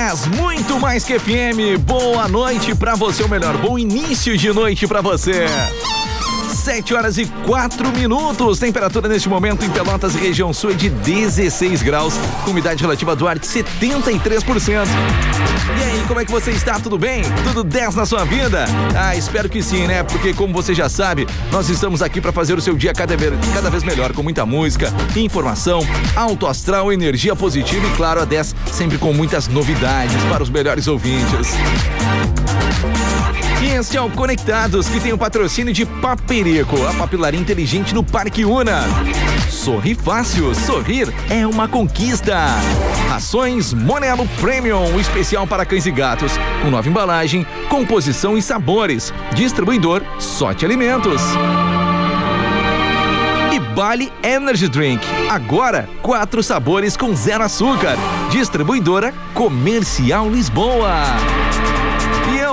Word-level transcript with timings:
10, 0.00 0.28
muito 0.28 0.80
mais 0.80 1.04
que 1.04 1.18
FM. 1.18 1.78
Boa 1.80 2.26
noite 2.26 2.74
para 2.74 2.94
você, 2.94 3.22
ou 3.22 3.28
melhor, 3.28 3.58
bom 3.58 3.78
início 3.78 4.34
de 4.34 4.50
noite 4.50 4.86
para 4.86 5.02
você. 5.02 5.44
7 6.60 6.94
horas 6.94 7.16
e 7.16 7.24
4 7.46 7.90
minutos. 7.90 8.58
Temperatura 8.58 9.08
neste 9.08 9.28
momento 9.28 9.64
em 9.64 9.70
Pelotas, 9.70 10.14
região 10.14 10.52
sul, 10.52 10.70
é 10.70 10.74
de 10.74 10.90
16 10.90 11.82
graus. 11.82 12.14
Umidade 12.46 12.82
relativa 12.82 13.16
do 13.16 13.26
ar 13.26 13.38
de 13.38 13.46
73%. 13.46 14.86
E 15.78 15.82
aí, 15.82 16.04
como 16.06 16.20
é 16.20 16.24
que 16.24 16.30
você 16.30 16.50
está? 16.50 16.78
Tudo 16.78 16.98
bem? 16.98 17.22
Tudo 17.44 17.64
10 17.64 17.94
na 17.94 18.04
sua 18.04 18.24
vida? 18.24 18.66
Ah, 18.94 19.16
espero 19.16 19.48
que 19.48 19.62
sim, 19.62 19.86
né? 19.86 20.02
Porque, 20.02 20.34
como 20.34 20.52
você 20.52 20.74
já 20.74 20.88
sabe, 20.88 21.26
nós 21.50 21.70
estamos 21.70 22.02
aqui 22.02 22.20
para 22.20 22.32
fazer 22.32 22.58
o 22.58 22.60
seu 22.60 22.74
dia 22.74 22.92
cada 22.92 23.16
vez, 23.16 23.32
cada 23.54 23.70
vez 23.70 23.82
melhor, 23.82 24.12
com 24.12 24.22
muita 24.22 24.44
música, 24.44 24.92
informação, 25.16 25.80
alto 26.14 26.46
astral, 26.46 26.92
energia 26.92 27.34
positiva 27.34 27.86
e, 27.86 27.90
claro, 27.96 28.20
a 28.20 28.24
10 28.26 28.54
sempre 28.70 28.98
com 28.98 29.14
muitas 29.14 29.48
novidades 29.48 30.22
para 30.24 30.42
os 30.42 30.50
melhores 30.50 30.86
ouvintes. 30.86 31.54
E 33.62 33.72
este 33.72 33.96
é 33.96 34.00
o 34.00 34.08
Conectados, 34.08 34.88
que 34.88 34.98
tem 34.98 35.12
o 35.12 35.18
patrocínio 35.18 35.72
de 35.72 35.84
Paperico, 35.84 36.76
a 36.86 36.94
papilaria 36.94 37.38
inteligente 37.38 37.94
no 37.94 38.02
Parque 38.02 38.42
Una. 38.42 38.84
Sorri 39.50 39.94
fácil, 39.94 40.54
sorrir 40.54 41.12
é 41.28 41.46
uma 41.46 41.68
conquista. 41.68 42.38
Ações 43.12 43.74
Monelo 43.74 44.26
Premium, 44.40 44.98
especial 44.98 45.46
para 45.46 45.66
cães 45.66 45.84
e 45.84 45.90
gatos, 45.90 46.32
com 46.62 46.70
nova 46.70 46.88
embalagem, 46.88 47.46
composição 47.68 48.38
e 48.38 48.40
sabores. 48.40 49.12
Distribuidor 49.34 50.02
Sorte 50.18 50.64
Alimentos. 50.64 51.20
E 53.52 53.60
Bali 53.74 54.10
Energy 54.22 54.68
Drink. 54.68 55.06
Agora, 55.28 55.86
quatro 56.00 56.42
sabores 56.42 56.96
com 56.96 57.14
zero 57.14 57.44
açúcar. 57.44 57.96
Distribuidora 58.30 59.12
Comercial 59.34 60.30
Lisboa. 60.30 61.04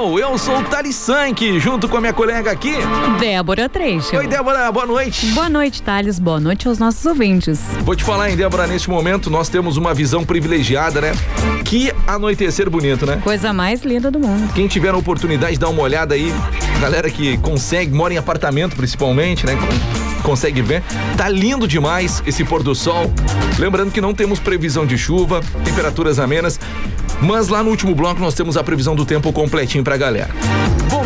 E 0.08 0.20
eu, 0.22 0.38
sou 0.38 0.60
o 0.60 0.64
Thales 0.64 0.96
Sank, 0.96 1.60
junto 1.60 1.90
com 1.90 1.98
a 1.98 2.00
minha 2.00 2.14
colega 2.14 2.50
aqui, 2.50 2.74
Débora 3.20 3.68
Treixo. 3.68 4.16
Oi, 4.16 4.26
Débora, 4.26 4.72
boa 4.72 4.86
noite. 4.86 5.26
Boa 5.28 5.50
noite, 5.50 5.82
Thales. 5.82 6.18
Boa 6.18 6.40
noite 6.40 6.66
aos 6.66 6.80
nossos 6.80 7.06
ouvintes. 7.06 7.60
Vou 7.84 7.94
te 7.94 8.06
falar, 8.06 8.30
hein, 8.30 8.38
Débora, 8.38 8.66
neste 8.66 8.90
momento 8.90 9.30
nós 9.30 9.50
temos 9.50 9.76
uma 9.76 9.94
visão 9.94 10.24
privilegiada, 10.24 11.02
né? 11.02 11.12
Que 11.66 11.92
anoitecer 12.08 12.70
bonito, 12.70 13.06
né? 13.06 13.20
Coisa 13.22 13.52
mais 13.52 13.84
linda 13.84 14.10
do 14.10 14.18
mundo. 14.18 14.52
Quem 14.54 14.66
tiver 14.68 14.94
a 14.94 14.98
oportunidade 14.98 15.54
de 15.54 15.60
dar 15.60 15.70
uma 15.70 15.82
olhada 15.82 16.16
aí, 16.16 16.34
galera 16.80 17.10
que 17.10 17.38
consegue, 17.40 17.94
mora 17.94 18.14
em 18.14 18.18
apartamento 18.18 18.78
principalmente, 18.78 19.46
né? 19.46 19.58
Consegue 20.24 20.62
ver. 20.62 20.84
Tá 21.16 21.30
lindo 21.30 21.68
demais 21.68 22.24
esse 22.26 22.44
pôr 22.44 22.64
do 22.64 22.74
sol. 22.74 23.12
Lembrando 23.60 23.92
que 23.92 24.02
não 24.02 24.14
temos 24.14 24.40
previsão 24.40 24.86
de 24.86 24.98
chuva, 24.98 25.42
temperaturas 25.64 26.18
amenas. 26.18 26.60
Mas 27.22 27.48
lá 27.48 27.64
no 27.64 27.70
último 27.70 27.96
bloco 27.96 28.20
nós 28.20 28.34
temos 28.34 28.58
a 28.58 28.64
previsão 28.64 28.96
do 28.96 29.06
tempo 29.06 29.32
completinho 29.34 29.84
pra 29.84 29.98
galera. 29.98 30.30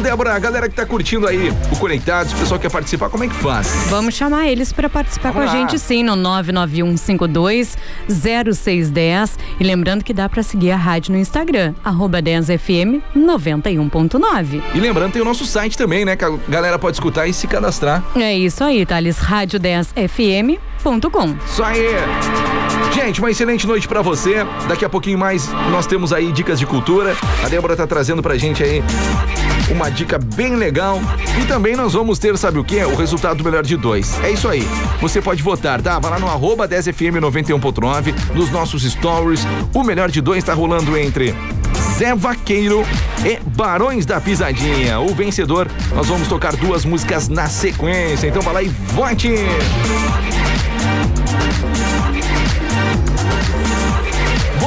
Débora, 0.01 0.33
a 0.33 0.39
galera 0.39 0.67
que 0.67 0.75
tá 0.75 0.85
curtindo 0.85 1.27
aí 1.27 1.51
o 1.71 1.75
Conectados, 1.77 2.33
o 2.33 2.35
pessoal 2.35 2.59
que 2.59 2.67
quer 2.67 2.71
participar, 2.71 3.09
como 3.09 3.23
é 3.23 3.27
que 3.27 3.35
faz? 3.35 3.67
Vamos 3.89 4.13
chamar 4.15 4.47
eles 4.47 4.73
para 4.73 4.89
participar 4.89 5.31
Vamos 5.31 5.49
com 5.51 5.55
a 5.57 5.59
lá. 5.61 5.67
gente 5.69 5.79
sim 5.79 6.03
no 6.03 6.13
991520610 8.07 9.31
e 9.59 9.63
lembrando 9.63 10.03
que 10.03 10.13
dá 10.13 10.27
para 10.27 10.43
seguir 10.43 10.71
a 10.71 10.77
rádio 10.77 11.13
no 11.13 11.19
Instagram 11.19 11.73
arroba 11.83 12.21
10fm 12.21 13.01
91.9. 13.15 14.61
E 14.73 14.79
lembrando, 14.79 15.13
tem 15.13 15.21
o 15.21 15.25
nosso 15.25 15.45
site 15.45 15.77
também, 15.77 16.03
né? 16.05 16.15
Que 16.15 16.25
a 16.25 16.31
galera 16.49 16.79
pode 16.79 16.95
escutar 16.97 17.27
e 17.27 17.33
se 17.33 17.47
cadastrar. 17.47 18.03
É 18.15 18.35
isso 18.35 18.63
aí, 18.63 18.85
Thales, 18.85 19.17
rádio 19.17 19.59
10fm.com. 19.59 21.35
Isso 21.45 21.63
aí! 21.63 21.85
Gente, 22.93 23.19
uma 23.19 23.31
excelente 23.31 23.65
noite 23.67 23.87
pra 23.87 24.01
você. 24.01 24.45
Daqui 24.67 24.83
a 24.83 24.89
pouquinho 24.89 25.17
mais 25.17 25.47
nós 25.71 25.85
temos 25.87 26.11
aí 26.11 26.31
dicas 26.31 26.59
de 26.59 26.65
cultura. 26.65 27.15
A 27.45 27.49
Débora 27.49 27.75
tá 27.75 27.87
trazendo 27.87 28.21
pra 28.21 28.35
gente 28.37 28.61
aí 28.63 28.83
uma 29.71 29.89
dica 29.89 30.17
bem 30.17 30.55
legal. 30.55 30.99
E 31.41 31.45
também 31.45 31.75
nós 31.75 31.93
vamos 31.93 32.19
ter, 32.19 32.37
sabe 32.37 32.59
o 32.59 32.63
que? 32.63 32.83
O 32.83 32.95
resultado 32.95 33.37
do 33.37 33.43
melhor 33.43 33.63
de 33.63 33.77
dois. 33.77 34.17
É 34.23 34.31
isso 34.31 34.47
aí. 34.47 34.67
Você 34.99 35.21
pode 35.21 35.41
votar, 35.41 35.81
tá? 35.81 35.99
Vai 35.99 36.11
lá 36.11 36.19
no 36.19 36.27
arroba 36.27 36.67
10fm 36.67 37.19
91.9, 37.19 38.13
nos 38.35 38.51
nossos 38.51 38.83
stories. 38.83 39.45
O 39.73 39.83
melhor 39.83 40.09
de 40.09 40.21
dois 40.21 40.43
tá 40.43 40.53
rolando 40.53 40.97
entre 40.97 41.33
Zé 41.97 42.15
Vaqueiro 42.15 42.85
e 43.25 43.39
Barões 43.55 44.05
da 44.05 44.19
Pisadinha. 44.19 44.99
O 44.99 45.13
vencedor, 45.13 45.67
nós 45.95 46.07
vamos 46.07 46.27
tocar 46.27 46.55
duas 46.55 46.83
músicas 46.85 47.27
na 47.27 47.47
sequência. 47.47 48.27
Então 48.27 48.41
vai 48.41 48.53
lá 48.53 48.63
e 48.63 48.69
vote! 48.69 49.29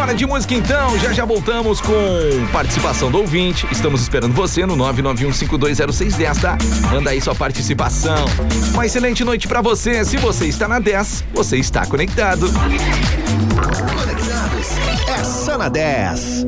Bora 0.04 0.14
de 0.14 0.26
música 0.26 0.52
então, 0.52 0.98
já 0.98 1.14
já 1.14 1.24
voltamos 1.24 1.80
com 1.80 1.94
participação 2.52 3.10
do 3.10 3.16
ouvinte. 3.16 3.66
Estamos 3.72 4.02
esperando 4.02 4.34
você 4.34 4.66
no 4.66 4.76
991520610, 4.76 6.40
tá? 6.42 6.58
Manda 6.90 7.08
aí 7.08 7.22
sua 7.22 7.34
participação. 7.34 8.26
Uma 8.74 8.84
excelente 8.84 9.24
noite 9.24 9.48
pra 9.48 9.62
você. 9.62 10.04
Se 10.04 10.18
você 10.18 10.44
está 10.44 10.68
na 10.68 10.78
10, 10.78 11.24
você 11.32 11.56
está 11.56 11.86
conectado. 11.86 12.52
Conectados. 12.52 14.66
É 15.08 15.24
só 15.24 15.56
na 15.56 15.70
10. 15.70 16.44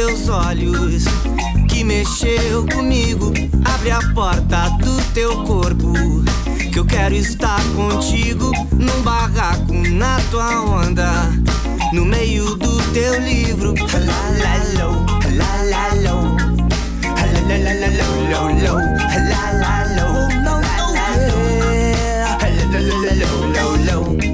Teus 0.00 0.30
olhos 0.30 1.04
que 1.68 1.84
mexeu 1.84 2.66
comigo. 2.74 3.34
Abre 3.62 3.90
a 3.90 4.00
porta 4.14 4.70
do 4.78 4.96
teu 5.12 5.44
corpo. 5.44 5.92
Que 6.72 6.78
eu 6.78 6.86
quero 6.86 7.14
estar 7.14 7.60
contigo 7.76 8.50
num 8.72 9.02
barraco 9.02 9.74
na 9.90 10.18
tua 10.30 10.58
onda. 10.62 11.10
No 11.92 12.06
meio 12.06 12.54
do 12.56 12.82
teu 12.94 13.20
livro. 13.20 13.74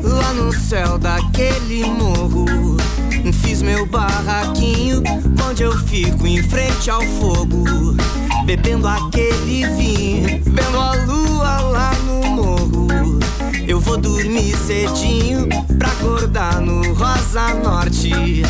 Lá 0.04 0.32
no 0.34 0.52
céu 0.52 0.96
daquele 0.96 1.84
morro 1.86 2.65
Fiz 3.32 3.62
meu 3.62 3.86
barraquinho 3.86 5.02
Onde 5.48 5.62
eu 5.62 5.76
fico 5.86 6.26
em 6.26 6.42
frente 6.42 6.90
ao 6.90 7.02
fogo 7.02 7.64
Bebendo 8.44 8.86
aquele 8.86 9.66
vinho 9.76 10.42
Vendo 10.44 10.78
a 10.78 10.92
lua 11.04 11.60
lá 11.60 11.92
no 12.06 12.26
morro. 12.28 13.18
Eu 13.66 13.80
vou 13.80 13.96
dormir 13.96 14.56
cedinho 14.56 15.48
Pra 15.78 15.88
acordar 15.88 16.60
no 16.60 16.92
Rosa 16.94 17.54
Norte 17.54 18.42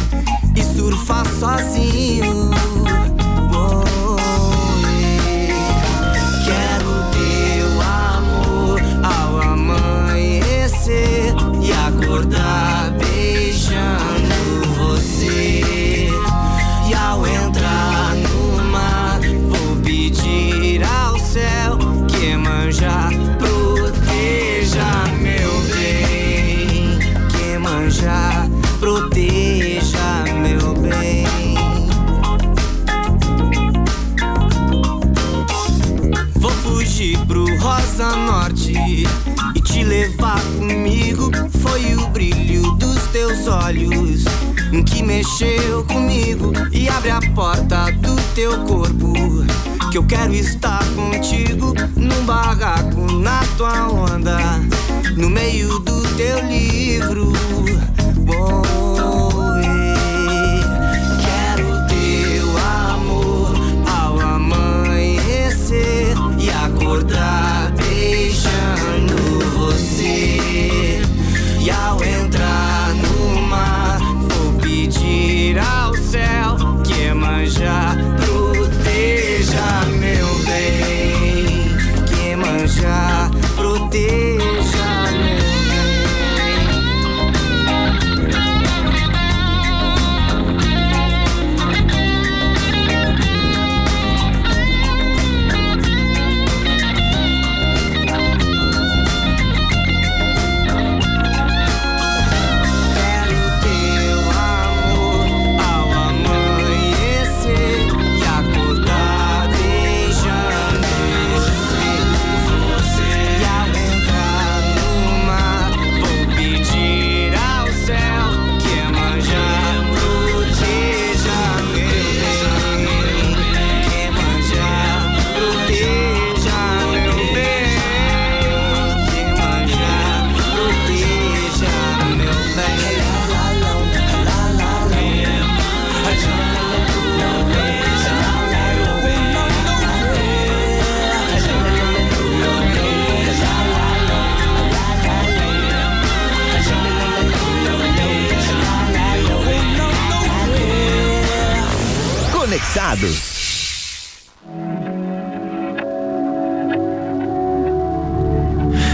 E 0.55 0.62
surfar 0.76 1.26
sozinho 1.38 2.50
Rosa 37.66 38.14
Norte 38.14 38.72
e 39.56 39.60
te 39.60 39.82
levar 39.82 40.40
comigo 40.56 41.32
foi 41.58 41.96
o 41.96 42.06
brilho 42.10 42.70
dos 42.76 43.02
teus 43.08 43.48
olhos 43.48 44.22
que 44.86 45.02
mexeu 45.02 45.84
comigo 45.84 46.52
e 46.70 46.88
abre 46.88 47.10
a 47.10 47.18
porta 47.34 47.90
do 47.90 48.14
teu 48.36 48.52
corpo. 48.66 49.12
Que 49.90 49.98
eu 49.98 50.06
quero 50.06 50.32
estar 50.32 50.84
contigo 50.94 51.74
num 51.96 52.24
barraco 52.24 53.12
na 53.14 53.40
tua 53.56 53.88
onda, 53.88 54.38
no 55.16 55.28
meio 55.28 55.80
do 55.80 56.02
teu 56.14 56.46
livro. 56.46 57.32
Bom, 58.24 58.62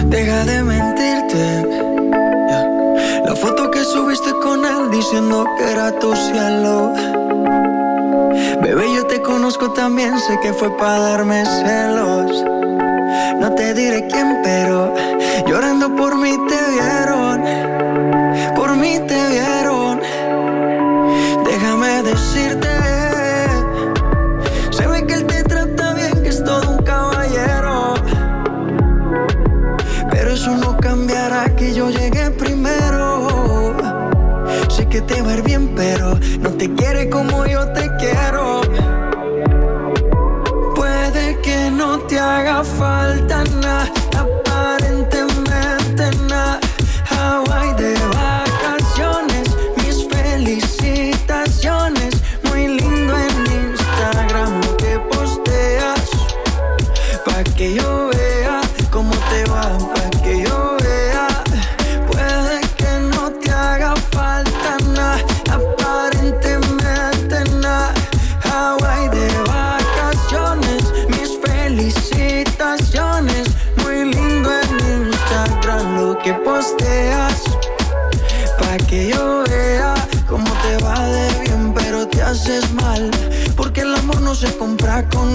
Deja 0.06 0.44
de 0.44 0.62
mentirte. 0.62 1.66
La 3.24 3.34
foto 3.34 3.72
que 3.72 3.82
subiste 3.82 4.30
con 4.40 4.64
él 4.64 4.88
diciendo 4.92 5.44
que 5.58 5.72
era 5.72 5.98
tu 5.98 6.14
cielo. 6.14 6.92
Bebé, 8.62 8.94
yo 8.94 9.04
te 9.06 9.20
conozco 9.20 9.72
también, 9.72 10.16
sé 10.20 10.38
que 10.40 10.52
fue 10.52 10.70
para 10.76 11.00
darme 11.00 11.44
celos. 11.44 12.44
No 13.40 13.52
te 13.56 13.74
diré 13.74 14.06
quién, 14.06 14.42
pero 14.44 14.94
llorando 15.48 15.92
por 15.96 16.16
mí 16.16 16.38
te 16.48 16.61
te 35.12 35.22
va 35.22 35.36
bien, 35.36 35.74
pero 35.76 36.18
no 36.40 36.50
te 36.50 36.72
quiere 36.74 37.10
como 37.10 37.46
yo 37.46 37.68
te 37.71 37.71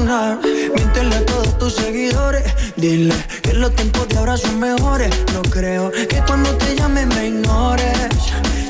Miéntele 0.08 1.16
a 1.18 1.26
todos 1.26 1.58
tus 1.60 1.76
seguidores. 1.76 2.44
Dile 2.78 3.14
que 3.42 3.54
los 3.54 3.76
tiempos 3.76 4.08
de 4.08 4.18
ahora 4.18 4.38
son 4.38 4.58
mejores. 4.58 5.10
No 5.34 5.42
creo 5.42 5.92
que 5.92 6.24
cuando 6.26 6.50
te 6.56 6.78
llame 6.78 7.06
me 7.06 7.28
ignores. 7.28 8.08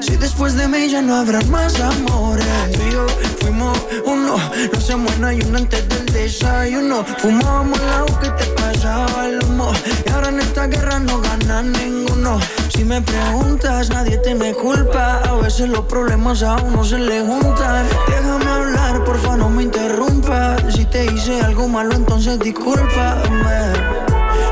Si 0.02 0.16
después 0.16 0.56
de 0.56 0.68
mí 0.68 0.90
ya 0.90 1.04
no 1.04 1.16
habrá 1.16 1.42
más 1.42 1.80
amores. 1.80 2.48
Tú 2.74 2.82
y 2.82 3.44
fuimos 3.44 3.78
uno. 4.06 4.38
No 4.74 4.82
se 4.82 4.96
muera 4.96 5.32
y 5.32 5.42
uno 5.42 5.60
antes 5.60 5.88
del 5.88 6.06
desayuno. 6.08 7.06
Fumábamos 7.20 7.80
la 7.82 8.04
que 8.20 8.30
te 8.32 8.46
pasaba 8.60 9.28
el 9.28 9.44
humo. 9.44 9.72
Y 10.08 10.10
ahora 10.10 10.30
en 10.30 10.40
esta 10.40 10.66
guerra 10.66 11.00
no 11.00 11.22
gana 11.22 11.62
ninguno. 11.62 12.40
Si 12.76 12.84
me 12.84 13.00
preguntas, 13.00 13.90
nadie 13.92 14.18
tiene 14.18 14.56
culpa. 14.56 15.20
A 15.20 15.36
veces 15.36 15.70
los 15.70 15.86
problemas 15.86 16.42
a 16.42 16.56
uno 16.56 16.84
se 16.84 16.98
le 16.98 17.22
juntan. 17.22 17.86
Déjame 18.08 18.50
hablar, 18.50 18.77
porfa, 19.08 19.38
no 19.38 19.50
me 19.50 19.64
interrumpas. 19.64 20.62
Si 20.76 20.84
te 20.86 21.06
hice 21.06 21.42
algo 21.42 21.68
malo, 21.70 21.94
entonces 21.96 22.38
discúlpame. 22.40 23.60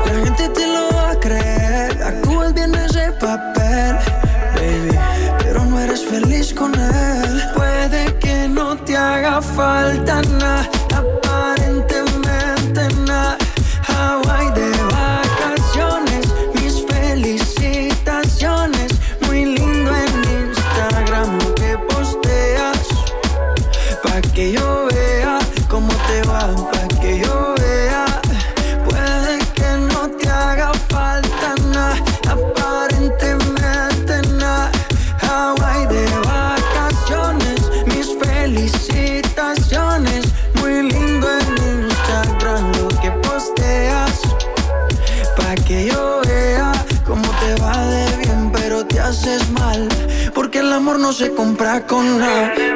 La 0.06 0.14
gente 0.24 0.48
te 0.48 0.66
lo 0.66 0.96
va 0.96 1.10
a 1.10 1.20
creer. 1.20 2.02
Actúas 2.02 2.54
bien 2.54 2.74
ese 2.74 3.12
papel, 3.20 3.96
baby. 4.54 4.98
Pero 5.40 5.64
no 5.66 5.78
eres 5.78 6.02
feliz 6.04 6.54
con 6.54 6.74
él. 6.74 7.42
Puede 7.54 8.18
que 8.18 8.48
no 8.48 8.76
te 8.78 8.96
haga 8.96 9.42
falta 9.42 10.22
nada, 10.40 10.68
no 51.06 51.12
se 51.12 51.32
compra 51.34 51.86
con 51.86 52.18
nada. 52.18 52.75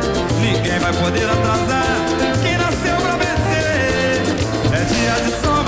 Ninguém 0.41 0.79
vai 0.79 0.91
poder 0.93 1.29
atrasar 1.29 1.85
quem 2.41 2.57
nasceu 2.57 2.95
pra 2.97 3.15
vencer. 3.15 4.21
É 4.73 4.83
dia 4.85 5.13
de 5.23 5.31
sombras, 5.39 5.60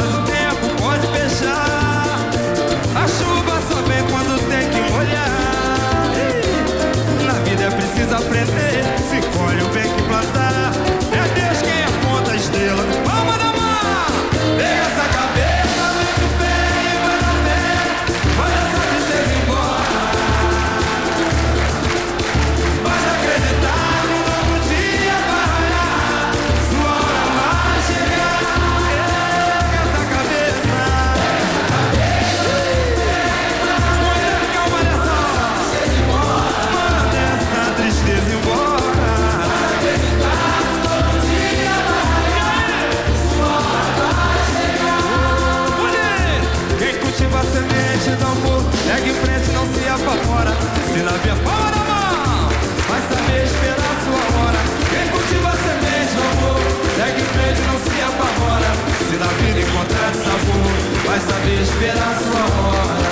Via 51.24 51.36
palma 51.38 51.72
na 51.72 51.84
mão, 51.92 52.50
vai 52.90 53.02
saber 53.10 53.44
esperar 53.46 53.96
sua 54.04 54.24
hora. 54.36 54.62
Quem 54.92 55.06
cultiva 55.10 55.50
a 55.50 55.58
semente 55.66 56.16
amor, 56.34 56.62
segue 56.98 57.22
em 57.22 57.30
frente, 57.36 57.62
não 57.70 57.78
se 57.80 57.96
apavora. 58.02 58.72
Se 59.10 59.16
na 59.18 59.28
vida 59.40 59.60
encontrar 59.62 60.12
sabor, 60.26 60.76
vai 61.06 61.20
saber 61.20 61.62
esperar 61.62 62.14
sua 62.20 62.44
hora. 62.60 63.04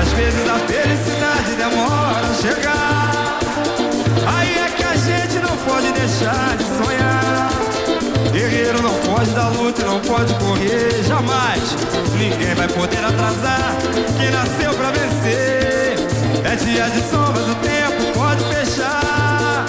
Às 0.00 0.08
vezes 0.12 0.48
a 0.48 0.58
felicidade 0.58 1.54
demora 1.56 2.26
a 2.26 2.34
chegar. 2.34 3.38
Aí 4.26 4.58
é 4.58 4.68
que 4.76 4.84
a 4.84 4.94
gente 4.96 5.38
não 5.38 5.56
pode 5.58 5.92
deixar 5.92 6.56
de 6.56 6.64
sonhar. 6.64 7.50
Guerreiro 8.32 8.82
não 8.82 8.94
pode 9.00 9.30
dar 9.30 9.48
luta, 9.48 9.84
não 9.84 10.00
pode 10.00 10.34
correr 10.34 11.02
jamais. 11.04 11.76
Ninguém 12.18 12.54
vai 12.54 12.68
poder 12.68 13.04
atrasar 13.04 13.76
quem 14.18 14.30
nasceu 14.30 14.74
pra 14.74 14.90
vencer. 14.90 15.81
É 16.44 16.56
dia 16.56 16.90
de 16.90 17.00
sombras, 17.08 17.48
o 17.48 17.54
tempo 17.56 18.18
pode 18.18 18.44
fechar. 18.44 19.64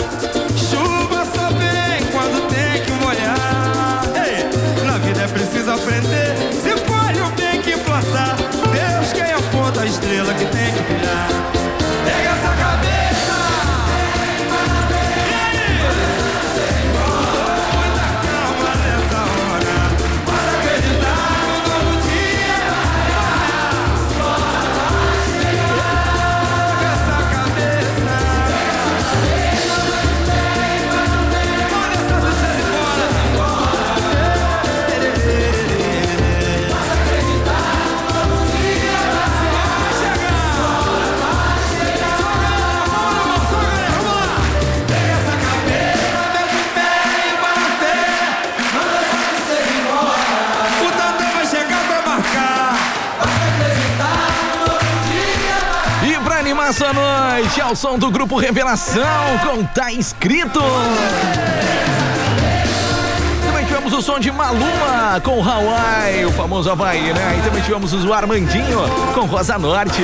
Chuva 0.57 1.25
só 1.25 1.49
vem 1.49 2.05
quando 2.11 2.47
tem 2.49 2.83
que 2.83 2.91
molhar. 2.93 4.03
Ei, 4.15 4.85
na 4.85 4.97
vida 4.97 5.21
é 5.21 5.27
preciso 5.27 5.71
aprender. 5.71 6.35
Se 6.61 6.71
colhe 6.83 7.21
o 7.21 7.29
bem 7.35 7.61
que 7.61 7.77
plantar. 7.77 8.35
Deus 8.35 9.13
quem 9.13 9.31
aponta 9.31 9.81
a 9.81 9.85
estrela 9.85 10.33
que 10.33 10.45
tem 10.45 10.73
que 10.73 10.81
brilhar. 10.81 11.62
Noite, 57.33 57.59
ao 57.59 57.75
som 57.75 57.97
do 57.97 58.11
grupo 58.11 58.37
Revelação, 58.37 59.03
com 59.43 59.63
Tá 59.63 59.91
Escrito. 59.91 60.61
Também 63.43 63.65
tivemos 63.65 63.91
o 63.91 64.01
som 64.03 64.19
de 64.19 64.31
Maluma 64.31 65.19
com 65.23 65.43
Hawaii, 65.43 66.25
o 66.25 66.31
famoso 66.31 66.69
Havaí, 66.69 67.11
né? 67.11 67.39
E 67.39 67.41
também 67.41 67.63
tivemos 67.63 67.91
o 67.91 68.13
Armandinho 68.13 68.79
com 69.15 69.21
Rosa 69.21 69.57
Norte. 69.57 70.03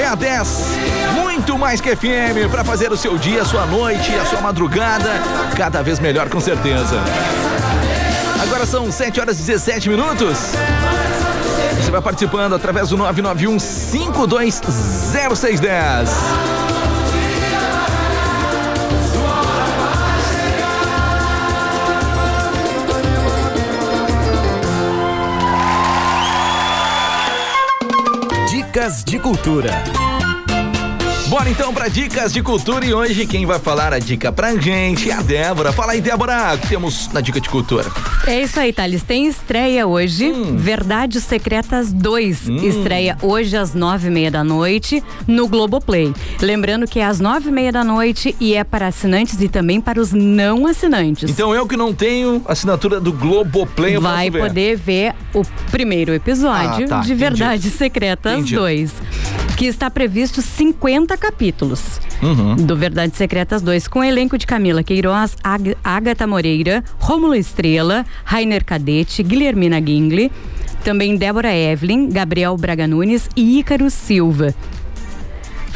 É 0.00 0.06
a 0.06 0.16
10, 0.16 0.66
muito 1.14 1.56
mais 1.56 1.80
que 1.80 1.94
FM, 1.94 2.50
pra 2.50 2.64
fazer 2.64 2.90
o 2.90 2.96
seu 2.96 3.16
dia, 3.16 3.42
a 3.42 3.44
sua 3.44 3.64
noite, 3.64 4.12
a 4.16 4.24
sua 4.24 4.40
madrugada, 4.40 5.10
cada 5.56 5.80
vez 5.80 6.00
melhor 6.00 6.28
com 6.28 6.40
certeza. 6.40 7.00
Agora 8.42 8.66
são 8.66 8.90
7 8.90 9.20
horas 9.20 9.38
e 9.38 9.42
17 9.42 9.88
minutos. 9.88 10.54
Você 11.86 11.92
vai 11.92 12.02
participando 12.02 12.52
através 12.52 12.88
do 12.88 12.96
991 12.96 13.60
520610. 13.60 16.10
Dicas 28.50 29.04
de 29.04 29.20
cultura. 29.20 29.70
Bora 31.28 31.48
então 31.48 31.72
para 31.72 31.86
dicas 31.86 32.32
de 32.32 32.42
cultura 32.42 32.84
e 32.84 32.92
hoje 32.92 33.24
quem 33.26 33.46
vai 33.46 33.60
falar 33.60 33.92
a 33.92 34.00
dica 34.00 34.32
pra 34.32 34.56
gente 34.56 35.08
é 35.08 35.14
a 35.14 35.22
Débora. 35.22 35.72
Fala 35.72 35.92
aí, 35.92 36.00
Débora, 36.00 36.54
o 36.54 36.58
que 36.58 36.66
temos 36.66 37.08
na 37.12 37.20
dica 37.20 37.40
de 37.40 37.48
cultura? 37.48 37.88
É 38.28 38.42
isso 38.42 38.58
aí, 38.58 38.72
Thales. 38.72 39.04
Tem 39.04 39.28
estreia 39.28 39.86
hoje. 39.86 40.32
Verdades 40.56 41.22
Secretas 41.22 41.92
2. 41.92 42.48
Estreia 42.48 43.16
hoje 43.22 43.56
às 43.56 43.72
nove 43.72 44.08
e 44.08 44.10
meia 44.10 44.32
da 44.32 44.42
noite 44.42 45.00
no 45.28 45.46
Globoplay. 45.46 46.12
Lembrando 46.40 46.88
que 46.88 46.98
é 46.98 47.04
às 47.04 47.20
nove 47.20 47.50
e 47.50 47.52
meia 47.52 47.70
da 47.70 47.84
noite 47.84 48.34
e 48.40 48.54
é 48.54 48.64
para 48.64 48.88
assinantes 48.88 49.40
e 49.40 49.48
também 49.48 49.80
para 49.80 50.00
os 50.00 50.12
não 50.12 50.66
assinantes. 50.66 51.30
Então 51.30 51.54
eu 51.54 51.68
que 51.68 51.76
não 51.76 51.94
tenho 51.94 52.42
assinatura 52.48 53.00
do 53.00 53.12
Globoplay, 53.12 53.94
eu 53.94 54.00
Vai 54.00 54.28
ver. 54.28 54.40
poder 54.48 54.76
ver 54.76 55.14
o 55.32 55.42
primeiro 55.70 56.12
episódio 56.12 56.86
Ah, 56.86 56.88
tá, 56.88 57.00
de. 57.02 57.14
Verdades 57.14 57.72
Secretas 57.74 58.32
Entendi. 58.40 58.56
2, 58.56 58.92
que 59.56 59.66
está 59.66 59.90
previsto 59.90 60.42
50 60.42 61.16
capítulos 61.16 62.00
Uhum. 62.22 62.56
do 62.56 62.76
Verdades 62.76 63.16
Secretas 63.16 63.60
2, 63.62 63.88
com 63.88 64.02
elenco 64.02 64.38
de 64.38 64.46
Camila 64.46 64.82
Queiroz, 64.82 65.36
Ag 65.42 65.76
Agatha 65.84 66.26
Moreira, 66.26 66.82
Rômulo 66.98 67.34
Estrela, 67.34 68.06
Rainer 68.24 68.64
Cadete, 68.64 69.22
Guilhermina 69.22 69.80
Gingli, 69.80 70.32
também 70.82 71.16
Débora 71.16 71.54
Evelyn, 71.54 72.08
Gabriel 72.08 72.56
Braga 72.56 72.86
Nunes 72.86 73.28
e 73.36 73.58
Ícaro 73.58 73.90
Silva. 73.90 74.54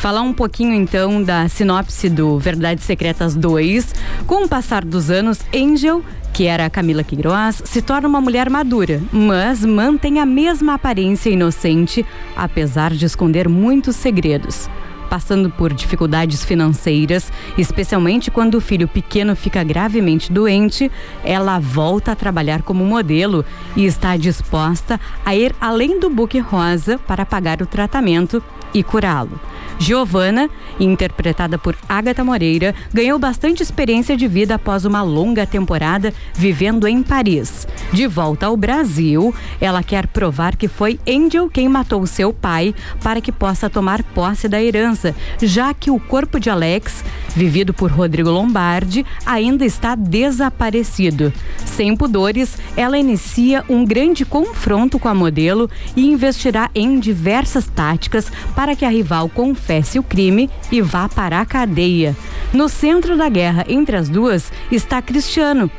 Falar 0.00 0.22
um 0.22 0.32
pouquinho 0.32 0.72
então 0.72 1.22
da 1.22 1.46
sinopse 1.46 2.08
do 2.08 2.38
Verdades 2.38 2.84
Secretas 2.84 3.34
2. 3.34 3.94
Com 4.26 4.44
o 4.44 4.48
passar 4.48 4.82
dos 4.82 5.10
anos, 5.10 5.40
Angel, 5.54 6.02
que 6.32 6.46
era 6.46 6.64
a 6.64 6.70
Camila 6.70 7.04
Queiroz, 7.04 7.60
se 7.66 7.82
torna 7.82 8.08
uma 8.08 8.18
mulher 8.18 8.48
madura, 8.48 9.02
mas 9.12 9.62
mantém 9.62 10.18
a 10.18 10.24
mesma 10.24 10.72
aparência 10.72 11.28
inocente, 11.28 12.02
apesar 12.34 12.92
de 12.92 13.04
esconder 13.04 13.46
muitos 13.46 13.94
segredos. 13.94 14.70
Passando 15.10 15.50
por 15.50 15.70
dificuldades 15.70 16.46
financeiras, 16.46 17.30
especialmente 17.58 18.30
quando 18.30 18.54
o 18.54 18.60
filho 18.60 18.88
pequeno 18.88 19.36
fica 19.36 19.62
gravemente 19.62 20.32
doente, 20.32 20.90
ela 21.22 21.58
volta 21.58 22.12
a 22.12 22.16
trabalhar 22.16 22.62
como 22.62 22.86
modelo 22.86 23.44
e 23.76 23.84
está 23.84 24.16
disposta 24.16 24.98
a 25.26 25.34
ir 25.36 25.54
além 25.60 26.00
do 26.00 26.08
buque 26.08 26.38
rosa 26.38 26.96
para 27.06 27.26
pagar 27.26 27.60
o 27.60 27.66
tratamento 27.66 28.42
e 28.74 28.82
curá-lo. 28.82 29.40
Giovanna, 29.78 30.50
interpretada 30.78 31.56
por 31.56 31.74
Agatha 31.88 32.22
Moreira, 32.22 32.74
ganhou 32.92 33.18
bastante 33.18 33.62
experiência 33.62 34.14
de 34.14 34.28
vida 34.28 34.56
após 34.56 34.84
uma 34.84 35.00
longa 35.00 35.46
temporada 35.46 36.12
vivendo 36.34 36.86
em 36.86 37.02
Paris. 37.02 37.66
De 37.90 38.06
volta 38.06 38.44
ao 38.44 38.58
Brasil, 38.58 39.34
ela 39.58 39.82
quer 39.82 40.06
provar 40.06 40.54
que 40.54 40.68
foi 40.68 41.00
Angel 41.08 41.48
quem 41.48 41.66
matou 41.66 42.06
seu 42.06 42.30
pai 42.30 42.74
para 43.02 43.22
que 43.22 43.32
possa 43.32 43.70
tomar 43.70 44.02
posse 44.02 44.48
da 44.48 44.62
herança, 44.62 45.16
já 45.40 45.72
que 45.72 45.90
o 45.90 45.98
corpo 45.98 46.38
de 46.38 46.50
Alex, 46.50 47.02
vivido 47.34 47.72
por 47.72 47.90
Rodrigo 47.90 48.30
Lombardi, 48.30 49.04
ainda 49.24 49.64
está 49.64 49.94
desaparecido. 49.94 51.32
Sem 51.64 51.96
pudores, 51.96 52.58
ela 52.76 52.98
inicia 52.98 53.64
um 53.68 53.84
grande 53.84 54.24
confronto 54.24 54.98
com 54.98 55.08
a 55.08 55.14
modelo 55.14 55.70
e 55.96 56.06
investirá 56.06 56.70
em 56.74 56.98
diversas 56.98 57.66
táticas 57.66 58.30
para 58.54 58.74
que 58.76 58.84
a 58.84 58.90
rival 58.90 59.28
confesse 59.28 59.98
o 59.98 60.02
crime 60.02 60.50
e 60.70 60.80
vá 60.80 61.08
para 61.08 61.40
a 61.40 61.46
cadeia. 61.46 62.16
No 62.52 62.68
centro 62.68 63.16
da 63.16 63.28
guerra 63.28 63.64
entre 63.68 63.96
as 63.96 64.08
duas 64.08 64.52
está 64.70 65.00
Cristiano, 65.00 65.70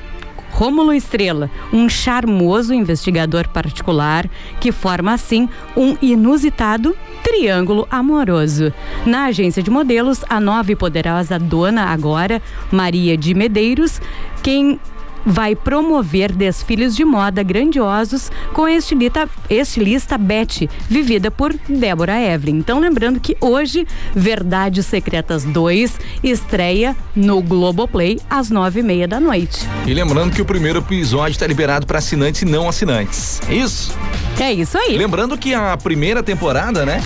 Rômulo 0.62 0.94
Estrela, 0.94 1.50
um 1.74 1.90
charmoso 1.90 2.72
investigador 2.72 3.48
particular 3.48 4.30
que 4.60 4.72
forma 4.72 5.12
assim 5.12 5.50
um 5.76 5.98
inusitado 6.00 6.96
triângulo 7.24 7.88
amoroso. 7.90 8.72
Na 9.04 9.26
agência 9.26 9.64
de 9.64 9.72
modelos, 9.72 10.24
a 10.30 10.40
nova 10.40 10.72
e 10.72 10.76
poderosa 10.76 11.40
dona 11.40 11.86
agora, 11.86 12.40
Maria 12.72 13.18
de 13.18 13.34
Medeiros, 13.34 14.00
quem 14.44 14.80
vai 15.26 15.56
promover 15.56 16.32
desfiles 16.32 16.96
de 16.96 17.06
moda 17.06 17.44
grandiosos 17.44 18.32
com 18.54 18.66
a 18.66 18.72
estilista, 18.72 19.30
estilista 19.50 20.18
Beth, 20.18 20.68
vivida 20.90 21.30
por 21.30 21.54
Débora 21.68 22.20
Evelyn. 22.20 22.58
Então, 22.58 22.80
lembrando 22.80 23.20
que 23.20 23.36
hoje, 23.40 23.88
Verdades 24.14 24.86
Secretas 24.86 25.44
2 25.44 26.00
estreia 26.24 26.96
no 27.16 27.42
Globoplay 27.42 28.20
às 28.30 28.50
nove 28.50 28.80
e 28.80 28.84
meia 28.84 29.08
da 29.08 29.20
noite. 29.20 29.68
E 29.86 29.94
lembrando 29.94 30.34
que 30.34 30.42
o 30.42 30.46
primeiro 30.46 30.80
episódio 30.80 31.34
está 31.34 31.48
liberado 31.48 31.86
para 31.86 32.00
assinantes 32.00 32.42
e 32.42 32.46
não 32.46 32.68
assinantes. 32.68 33.42
É 33.50 33.56
isso? 33.56 33.96
É 34.40 34.52
isso 34.52 34.78
aí. 34.78 34.98
Lembrando 34.98 35.38
que 35.38 35.54
a 35.54 35.78
primeira 35.78 36.24
temporada, 36.24 36.86
né? 36.86 37.02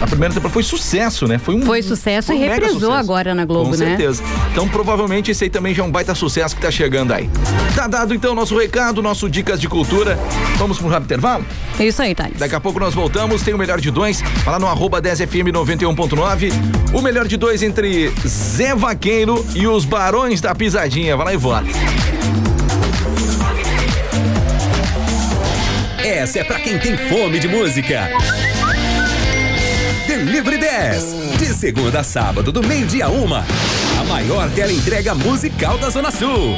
A 0.00 0.06
primeira 0.06 0.32
temporada 0.34 0.52
foi 0.52 0.62
sucesso, 0.62 1.26
né? 1.26 1.38
Foi 1.38 1.54
um 1.54 1.62
Foi 1.62 1.82
sucesso 1.82 2.26
foi 2.28 2.36
um 2.36 2.38
e 2.38 2.42
mega 2.42 2.54
reprisou 2.54 2.80
sucesso. 2.80 2.98
agora 2.98 3.34
na 3.34 3.44
Globo, 3.44 3.70
Com 3.70 3.76
né? 3.76 3.86
certeza. 3.88 4.22
Então, 4.52 4.68
provavelmente, 4.68 5.30
esse 5.30 5.44
aí 5.44 5.50
também 5.50 5.74
já 5.74 5.82
é 5.82 5.86
um 5.86 5.90
baita 5.90 6.14
sucesso 6.14 6.54
que 6.54 6.62
tá 6.62 6.70
chegando 6.70 7.12
aí. 7.12 7.28
Tá 7.74 7.86
dado, 7.86 8.14
então, 8.14 8.34
nosso 8.34 8.56
recado, 8.56 9.02
nosso 9.02 9.28
Dicas 9.28 9.60
de 9.60 9.68
Cultura. 9.68 10.18
Vamos 10.56 10.78
para 10.78 10.86
um 10.86 10.90
rápido 10.90 11.04
intervalo? 11.06 11.44
É 11.78 11.86
isso 11.86 12.00
aí, 12.02 12.14
Thales. 12.14 12.38
Daqui 12.38 12.54
a 12.54 12.60
pouco 12.60 12.78
nós 12.78 12.94
voltamos. 12.94 13.42
Tem 13.42 13.54
o 13.54 13.58
melhor 13.58 13.80
de 13.80 13.90
dois. 13.90 14.20
Vai 14.44 14.52
lá 14.54 14.58
no 14.58 14.66
arroba 14.66 15.00
10FM 15.00 15.50
91.9. 15.52 16.52
O 16.92 17.00
melhor 17.02 17.26
de 17.26 17.36
dois 17.36 17.62
entre 17.62 18.12
Zé 18.26 18.74
Vaqueiro 18.74 19.44
e 19.54 19.66
os 19.66 19.84
Barões 19.84 20.40
da 20.40 20.54
Pisadinha. 20.54 21.16
Vai 21.16 21.26
lá 21.26 21.34
e 21.34 21.36
vota. 21.36 21.66
Essa 26.04 26.40
é 26.40 26.44
pra 26.44 26.60
quem 26.60 26.78
tem 26.78 26.96
fome 27.08 27.38
de 27.38 27.48
música. 27.48 28.08
Delivery 30.24 30.56
10. 30.56 31.04
De 31.38 31.52
segunda 31.52 32.00
a 32.00 32.02
sábado, 32.02 32.50
do 32.50 32.66
meio-dia 32.66 33.08
uma. 33.08 33.44
A 34.00 34.04
maior 34.04 34.50
tela 34.52 34.72
entrega 34.72 35.14
musical 35.14 35.76
da 35.76 35.90
Zona 35.90 36.10
Sul. 36.10 36.56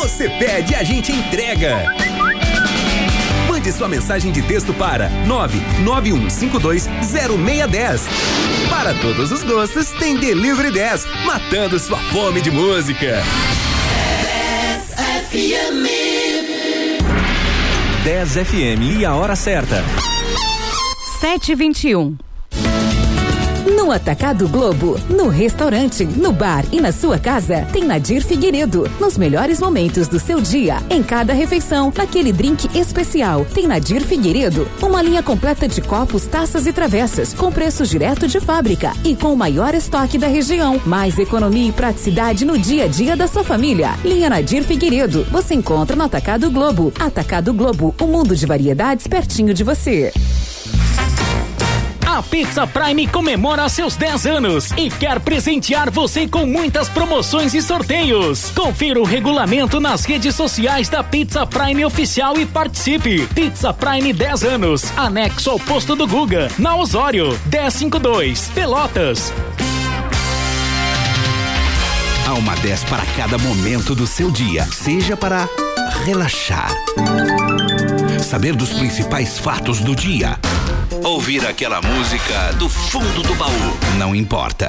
Você 0.00 0.28
pede, 0.28 0.74
a 0.74 0.82
gente 0.82 1.12
entrega. 1.12 1.84
Mande 3.48 3.70
sua 3.70 3.88
mensagem 3.88 4.32
de 4.32 4.42
texto 4.42 4.74
para 4.74 5.08
991520610. 5.28 8.00
Para 8.68 8.92
todos 8.94 9.30
os 9.30 9.44
gostos, 9.44 9.90
tem 10.00 10.16
Delivery 10.16 10.72
10, 10.72 11.06
matando 11.24 11.78
sua 11.78 11.98
fome 12.10 12.40
de 12.40 12.50
música. 12.50 13.22
10 18.02 18.32
FM 18.32 18.98
e 18.98 19.04
a 19.04 19.14
hora 19.14 19.36
certa. 19.36 19.84
721. 21.20 22.31
No 23.76 23.90
Atacado 23.90 24.48
Globo, 24.48 24.98
no 25.08 25.28
restaurante, 25.28 26.04
no 26.04 26.32
bar 26.32 26.64
e 26.72 26.80
na 26.80 26.92
sua 26.92 27.18
casa, 27.18 27.66
tem 27.72 27.84
Nadir 27.84 28.24
Figueiredo. 28.24 28.90
Nos 29.00 29.16
melhores 29.16 29.60
momentos 29.60 30.08
do 30.08 30.18
seu 30.18 30.40
dia, 30.40 30.76
em 30.90 31.02
cada 31.02 31.32
refeição, 31.32 31.92
naquele 31.96 32.32
drink 32.32 32.68
especial, 32.78 33.44
tem 33.44 33.66
Nadir 33.66 34.02
Figueiredo. 34.02 34.68
Uma 34.82 35.00
linha 35.00 35.22
completa 35.22 35.68
de 35.68 35.80
copos, 35.80 36.26
taças 36.26 36.66
e 36.66 36.72
travessas, 36.72 37.32
com 37.34 37.52
preço 37.52 37.84
direto 37.86 38.26
de 38.26 38.40
fábrica 38.40 38.92
e 39.04 39.14
com 39.14 39.32
o 39.32 39.36
maior 39.36 39.74
estoque 39.74 40.18
da 40.18 40.26
região. 40.26 40.80
Mais 40.84 41.18
economia 41.18 41.68
e 41.68 41.72
praticidade 41.72 42.44
no 42.44 42.58
dia 42.58 42.84
a 42.84 42.88
dia 42.88 43.16
da 43.16 43.26
sua 43.26 43.44
família. 43.44 43.96
Linha 44.04 44.28
Nadir 44.28 44.64
Figueiredo. 44.64 45.24
Você 45.30 45.54
encontra 45.54 45.94
no 45.94 46.04
Atacado 46.04 46.50
Globo. 46.50 46.92
Atacado 46.98 47.52
Globo, 47.52 47.94
um 48.00 48.06
mundo 48.06 48.34
de 48.34 48.46
variedades 48.46 49.06
pertinho 49.06 49.54
de 49.54 49.64
você. 49.64 50.12
A 52.12 52.22
Pizza 52.22 52.66
Prime 52.66 53.06
comemora 53.06 53.66
seus 53.70 53.96
10 53.96 54.26
anos 54.26 54.70
e 54.76 54.90
quer 54.90 55.18
presentear 55.18 55.90
você 55.90 56.28
com 56.28 56.44
muitas 56.44 56.86
promoções 56.86 57.54
e 57.54 57.62
sorteios. 57.62 58.50
Confira 58.54 59.00
o 59.00 59.02
regulamento 59.02 59.80
nas 59.80 60.04
redes 60.04 60.34
sociais 60.34 60.90
da 60.90 61.02
Pizza 61.02 61.46
Prime 61.46 61.82
Oficial 61.86 62.38
e 62.38 62.44
participe. 62.44 63.26
Pizza 63.28 63.72
Prime 63.72 64.12
10 64.12 64.44
anos, 64.44 64.92
anexo 64.94 65.48
ao 65.48 65.58
posto 65.58 65.96
do 65.96 66.06
Guga, 66.06 66.50
na 66.58 66.76
Osório, 66.76 67.28
1052, 67.50 68.50
Pelotas. 68.54 69.32
Há 72.28 72.34
uma 72.34 72.54
10 72.56 72.84
para 72.84 73.06
cada 73.16 73.38
momento 73.38 73.94
do 73.94 74.06
seu 74.06 74.30
dia, 74.30 74.66
seja 74.66 75.16
para 75.16 75.48
relaxar, 76.04 76.76
saber 78.22 78.54
dos 78.54 78.74
principais 78.74 79.38
fatos 79.38 79.80
do 79.80 79.96
dia, 79.96 80.38
ouvir 81.02 81.46
aquela 81.46 81.80
música 81.80 82.52
do 82.58 82.68
fundo 82.68 83.22
do 83.22 83.34
baú. 83.34 83.78
Não 83.98 84.14
importa. 84.14 84.68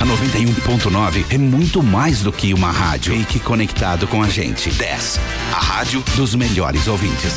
A 0.00 0.04
91.9 0.04 1.24
é 1.30 1.38
muito 1.38 1.82
mais 1.82 2.20
do 2.20 2.32
que 2.32 2.52
uma 2.52 2.70
rádio. 2.70 3.16
Fique 3.16 3.38
conectado 3.38 4.06
com 4.06 4.22
a 4.22 4.28
gente. 4.28 4.70
10. 4.70 5.20
A 5.52 5.58
rádio 5.58 6.02
dos 6.16 6.34
melhores 6.34 6.86
ouvintes. 6.88 7.34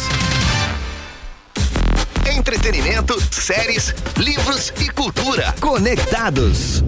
Entretenimento, 2.25 3.17
séries, 3.31 3.93
livros 4.17 4.73
e 4.79 4.89
cultura. 4.89 5.53
Conectados. 5.59 6.83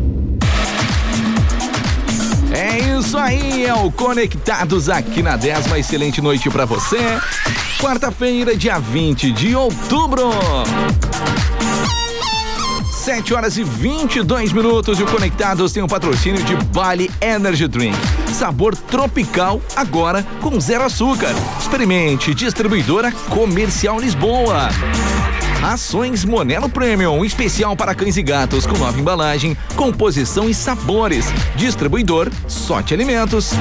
É 2.52 2.98
isso 2.98 3.18
aí, 3.18 3.66
é 3.66 3.74
o 3.74 3.92
Conectados 3.92 4.90
aqui 4.90 5.22
na 5.22 5.36
10. 5.36 5.68
Uma 5.68 5.80
excelente 5.80 6.22
noite 6.22 6.50
pra 6.50 6.66
você. 6.66 6.98
Quarta-feira, 7.80 8.56
dia 8.56 8.80
20 8.80 9.32
de 9.32 9.56
outubro. 9.56 10.30
7 13.10 13.34
horas 13.34 13.58
e 13.58 13.64
22 13.64 14.52
minutos 14.52 15.00
e 15.00 15.04
o 15.04 15.08
Conectados 15.08 15.72
tem 15.72 15.82
um 15.82 15.88
patrocínio 15.88 16.44
de 16.44 16.56
Bali 16.56 17.10
Energy 17.22 17.68
Drink. 17.68 17.98
Sabor 18.34 18.76
tropical, 18.76 19.62
agora 19.76 20.26
com 20.42 20.60
zero 20.60 20.84
açúcar. 20.84 21.34
Experimente, 21.60 22.36
distribuidora 22.36 23.12
Comercial 23.30 24.00
Lisboa. 24.00 24.70
Ações 25.62 26.24
Monelo 26.24 26.70
Premium, 26.70 27.24
especial 27.26 27.76
para 27.76 27.94
cães 27.94 28.16
e 28.16 28.24
gatos, 28.24 28.66
com 28.66 28.78
nova 28.78 29.00
embalagem, 29.00 29.58
composição 29.76 30.50
e 30.50 30.54
sabores. 30.54 31.26
Distribuidor 31.56 32.30
Sorte 32.48 32.94
Alimentos. 32.94 33.52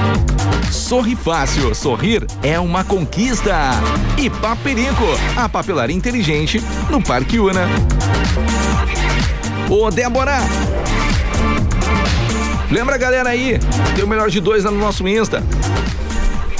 Sorri 0.71 1.15
Fácil, 1.15 1.75
sorrir 1.75 2.25
é 2.41 2.59
uma 2.59 2.83
conquista. 2.83 3.71
E 4.17 4.29
Paperico, 4.29 5.05
a 5.35 5.49
papelaria 5.49 5.95
inteligente 5.95 6.63
no 6.89 7.01
Parque 7.01 7.39
Una. 7.39 7.67
Ô 9.69 9.91
Débora! 9.91 10.39
Lembra 12.71 12.97
galera 12.97 13.29
aí? 13.29 13.59
Tem 13.95 14.03
o 14.03 14.07
melhor 14.07 14.29
de 14.29 14.39
dois 14.39 14.63
lá 14.63 14.71
no 14.71 14.77
nosso 14.77 15.07
Insta. 15.07 15.43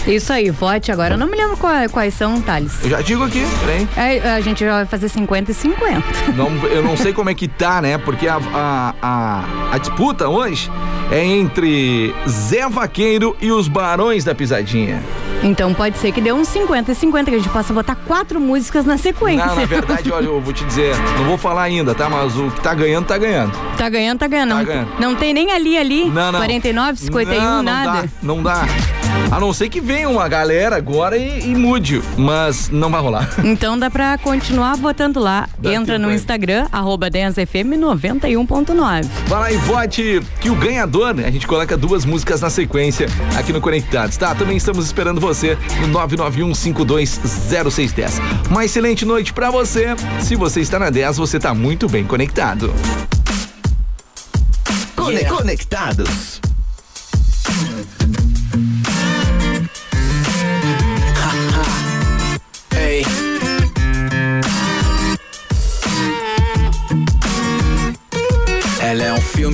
Isso 0.10 0.34
aí, 0.34 0.50
vote 0.50 0.92
agora. 0.92 1.14
Eu 1.14 1.18
não 1.18 1.28
me 1.28 1.38
lembro 1.38 1.56
qual- 1.58 1.88
quais 1.92 2.14
são, 2.14 2.42
Thales. 2.42 2.84
Eu 2.84 2.90
já 2.90 3.02
digo 3.02 3.24
aqui, 3.24 3.46
peraí. 3.60 3.88
É, 3.96 4.34
a 4.34 4.42
gente 4.42 4.66
já 4.66 4.72
vai 4.72 4.86
fazer 4.86 5.08
50 5.08 5.52
e 5.52 5.54
50. 5.54 6.04
Não, 6.36 6.50
eu 6.68 6.82
não 6.84 6.98
sei 6.98 7.14
como 7.14 7.30
é 7.30 7.34
que 7.34 7.48
tá, 7.48 7.82
né? 7.82 7.98
Porque 7.98 8.28
a, 8.28 8.38
a, 8.54 8.94
a, 9.02 9.44
a 9.74 9.78
disputa 9.78 10.28
hoje 10.28 10.70
é 11.12 11.24
entre 11.24 12.14
Zé 12.28 12.68
Vaqueiro 12.68 13.36
e 13.40 13.52
os 13.52 13.68
Barões 13.68 14.24
da 14.24 14.34
Pisadinha. 14.34 15.02
Então 15.44 15.74
pode 15.74 15.98
ser 15.98 16.12
que 16.12 16.20
dê 16.20 16.34
uns 16.34 16.48
50 16.50 16.92
e 16.92 16.96
50, 16.96 17.32
que 17.32 17.36
a 17.38 17.40
gente 17.40 17.50
possa 17.50 17.72
botar 17.74 17.96
quatro 17.96 18.42
músicas 18.42 18.86
na 18.86 18.98
sequência. 18.98 19.46
Não, 19.46 19.56
na 19.56 19.66
verdade, 19.66 20.12
olha, 20.12 20.26
eu 20.26 20.42
vou 20.42 20.52
te 20.52 20.66
dizer, 20.66 20.94
não 21.18 21.26
vou 21.26 21.38
falar 21.38 21.64
ainda, 21.64 21.96
tá? 21.96 22.10
Mas 22.10 22.36
o 22.36 22.50
que 22.52 22.60
tá 22.62 22.74
ganhando, 22.74 23.06
tá 23.06 23.18
ganhando. 23.18 23.54
Tá 23.78 23.88
ganhando, 23.88 24.20
tá 24.20 24.28
ganhando. 24.28 24.50
Tá 24.50 24.56
não, 24.58 24.66
ganhando. 24.66 24.90
não 25.00 25.16
tem 25.16 25.34
nem 25.34 25.52
ali, 25.52 25.78
ali. 25.78 26.10
Não, 26.10 26.32
não. 26.32 26.40
49, 26.40 27.00
51, 27.00 27.40
não, 27.42 27.52
não 27.58 27.64
nada. 27.64 28.02
Dá, 28.02 28.10
não 28.22 28.44
dá. 28.44 28.66
A 29.32 29.40
não 29.40 29.54
ser 29.54 29.70
que 29.70 29.80
venha 29.80 30.10
uma 30.10 30.28
galera 30.28 30.76
agora 30.76 31.16
e, 31.16 31.52
e 31.52 31.56
mude, 31.56 32.02
mas 32.18 32.68
não 32.70 32.90
vai 32.90 33.00
rolar. 33.00 33.30
Então 33.44 33.78
dá 33.78 33.88
pra 33.90 34.18
continuar 34.18 34.76
votando 34.76 35.20
lá. 35.20 35.48
Dá 35.60 35.72
Entra 35.74 36.00
no 36.00 36.08
aí. 36.10 36.16
Instagram, 36.16 36.68
arroba 36.72 37.12
10fm 37.12 37.78
91.9. 37.78 39.06
Vai 39.28 39.40
lá 39.40 39.52
e 39.52 39.58
vote 39.58 40.22
que 40.42 40.50
o 40.50 40.56
ganhador, 40.56 41.10
a 41.20 41.30
gente 41.30 41.46
coloca 41.46 41.78
duas 41.78 42.06
músicas 42.06 42.42
na 42.42 42.50
sequência 42.50 43.06
aqui 43.38 43.54
no 43.54 43.62
Conectados, 43.62 44.18
tá? 44.18 44.34
Também 44.34 44.58
estamos 44.58 44.84
esperando 44.86 45.22
você 45.22 45.56
no 45.82 45.90
991520610. 46.00 48.14
Uma 48.50 48.66
excelente 48.66 49.06
noite 49.06 49.32
pra 49.34 49.52
você. 49.52 49.90
Se 50.22 50.36
você 50.36 50.62
está 50.62 50.80
na 50.80 50.90
10, 50.90 51.18
você 51.18 51.40
tá 51.40 51.54
muito 51.54 51.88
bem 51.88 52.04
conectado. 52.04 52.74
Cone- 54.96 55.24
Conectados. 55.26 56.42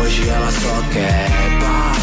Hoje 0.00 0.28
ela 0.28 0.50
só 0.50 0.82
quer 0.92 1.28
paz. 1.60 2.02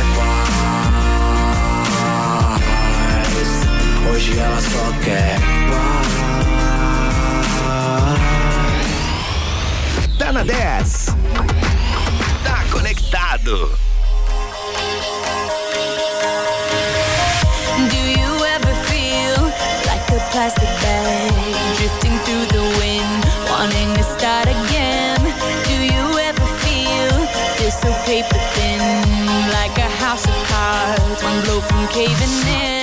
Hoje 4.11 4.37
ela 4.37 4.59
só 4.59 4.91
quer 5.05 5.39
paz. 5.69 6.07
Tá 10.19 10.33
na 10.33 10.43
10. 10.43 11.05
Tá 12.43 12.65
conectado. 12.73 13.71
Do 17.77 17.95
you 17.95 18.45
ever 18.45 18.75
feel 18.89 19.41
like 19.85 20.03
a 20.11 20.19
plastic 20.31 20.67
bag 20.81 21.31
drifting 21.77 22.19
through 22.25 22.47
the 22.47 22.63
wind, 22.79 23.23
wanting 23.49 23.93
to 23.95 24.03
start 24.03 24.49
again? 24.49 25.21
Do 25.63 25.73
you 25.85 26.19
ever 26.19 26.45
feel 26.59 27.27
feel 27.55 27.71
so 27.71 27.93
paper 28.03 28.39
thin, 28.55 28.81
like 29.53 29.77
a 29.77 29.89
house 30.03 30.25
of 30.25 30.35
cards, 30.49 31.23
one 31.23 31.41
blow 31.45 31.61
from 31.61 31.87
caving 31.87 32.47
in? 32.49 32.80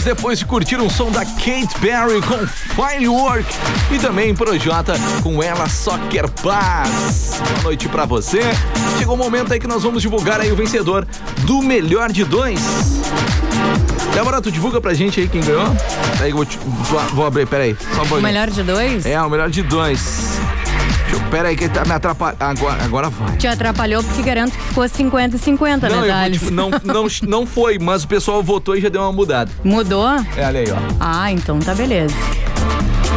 depois 0.04 0.38
de 0.38 0.44
curtir 0.44 0.76
um 0.80 0.90
som 0.90 1.10
da 1.10 1.24
Kate 1.24 1.68
Perry 1.80 2.20
com 2.22 2.46
Firework 2.46 3.46
e 3.90 3.98
também 3.98 4.34
Projota 4.34 4.94
com 5.22 5.42
Ela 5.42 5.68
Só 5.68 5.96
Quer 6.10 6.28
Paz. 6.28 7.40
Boa 7.50 7.62
noite 7.62 7.88
pra 7.88 8.04
você. 8.04 8.40
Chegou 8.98 9.14
o 9.14 9.18
momento 9.18 9.52
aí 9.52 9.58
que 9.58 9.66
nós 9.66 9.82
vamos 9.82 10.02
divulgar 10.02 10.40
aí 10.40 10.52
o 10.52 10.56
vencedor 10.56 11.06
do 11.38 11.62
melhor 11.62 12.12
de 12.12 12.24
dois. 12.24 12.60
Débora, 14.12 14.40
tu 14.40 14.50
divulga 14.52 14.80
pra 14.80 14.94
gente 14.94 15.20
aí 15.20 15.26
quem 15.28 15.40
ganhou? 15.40 15.74
Aí 16.20 16.30
eu 16.30 16.36
vou, 16.36 16.44
te- 16.44 16.58
vou, 16.62 17.00
vou 17.14 17.26
abrir, 17.26 17.46
peraí. 17.46 17.76
Só 17.94 18.02
um 18.14 18.18
O 18.18 18.22
melhor 18.22 18.48
de 18.50 18.62
dois? 18.62 19.06
É, 19.06 19.20
o 19.20 19.28
melhor 19.30 19.50
de 19.50 19.62
dois. 19.62 20.33
Pera 21.30 21.48
aí 21.48 21.56
que 21.56 21.68
tá 21.68 21.84
me 21.84 21.92
atrapalhando. 21.92 22.36
Agora, 22.42 22.84
agora 22.84 23.10
vai. 23.10 23.36
Te 23.36 23.46
atrapalhou 23.48 24.02
porque 24.04 24.22
garanto 24.22 24.52
que 24.56 24.62
ficou 24.64 24.88
50 24.88 25.36
e 25.36 25.38
50, 25.38 25.88
Não, 25.88 26.00
né, 26.02 26.30
te- 26.30 26.50
não, 26.50 26.70
não, 26.84 27.06
não 27.26 27.46
foi, 27.46 27.78
mas 27.78 28.04
o 28.04 28.08
pessoal 28.08 28.42
votou 28.42 28.76
e 28.76 28.80
já 28.80 28.88
deu 28.88 29.00
uma 29.02 29.12
mudada. 29.12 29.50
Mudou? 29.64 30.08
É, 30.36 30.46
olha 30.46 30.60
aí, 30.60 30.70
ó. 30.70 30.76
Ah, 31.00 31.32
então 31.32 31.58
tá 31.58 31.74
beleza. 31.74 32.14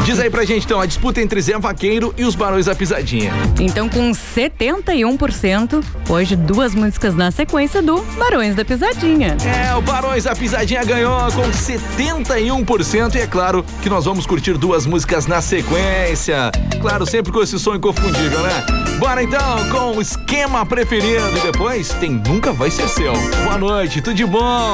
Diz 0.06 0.20
aí 0.20 0.30
pra 0.30 0.46
gente 0.46 0.66
então, 0.66 0.80
a 0.80 0.86
disputa 0.86 1.22
entre 1.22 1.42
Zé 1.42 1.58
Vaqueiro 1.58 2.14
e 2.18 2.24
os 2.24 2.36
Barões 2.36 2.66
da 2.66 2.76
Pisadinha. 2.76 3.32
Então, 3.60 3.90
com 3.90 4.12
71%, 4.12 5.84
hoje 6.10 6.36
duas 6.36 6.74
músicas 6.74 7.16
na 7.16 7.30
sequência 7.30 7.82
do 7.82 8.02
Barões 8.18 8.56
da 8.56 8.64
Pisadinha. 8.64 9.36
É, 9.46 9.76
o 9.76 9.82
Barões 9.82 10.24
da 10.24 10.36
Pisadinha 10.36 10.84
ganhou 10.84 11.20
com 11.34 11.50
71% 11.52 13.16
e 13.16 13.20
é 13.20 13.28
claro 13.28 13.66
que 13.82 13.90
nós 13.90 14.06
vamos 14.06 14.26
curtir 14.26 14.54
duas 14.54 14.86
músicas 14.86 15.28
na 15.28 15.42
sequência. 15.42 16.52
Claro, 16.82 17.06
sempre 17.06 17.32
com 17.32 17.42
esse 17.42 17.60
som 17.60 17.76
inconfundível, 17.76 18.40
né? 18.42 18.66
Bora 19.00 19.22
então 19.22 19.70
com 19.70 19.98
o 19.98 20.02
esquema 20.02 20.66
preferido 20.66 21.38
e 21.38 21.42
depois 21.42 21.90
tem 21.90 22.12
Nunca 22.12 22.52
Vai 22.52 22.72
Ser 22.72 22.88
Seu. 22.88 23.14
Boa 23.44 23.58
noite, 23.58 24.02
tudo 24.02 24.16
de 24.16 24.26
bom? 24.26 24.74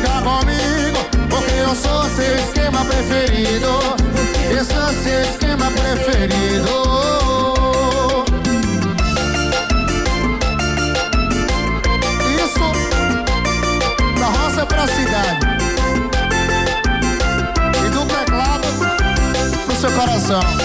Pra 0.00 0.10
ficar 0.10 0.22
comigo 0.22 0.98
Porque 1.28 1.52
eu 1.52 1.74
sou 1.74 2.04
seu 2.10 2.36
esquema 2.36 2.84
preferido. 2.84 3.68
Eu 4.50 4.64
sou 4.64 4.88
seu 5.02 5.22
esquema 5.22 5.70
preferido. 5.70 6.70
Isso 12.44 12.66
da 14.18 14.26
roça 14.26 14.66
pra 14.66 14.86
cidade. 14.86 15.46
E 17.86 17.90
do 17.90 18.04
teclado 18.06 18.66
pro 19.66 19.76
seu 19.76 19.90
coração. 19.92 20.59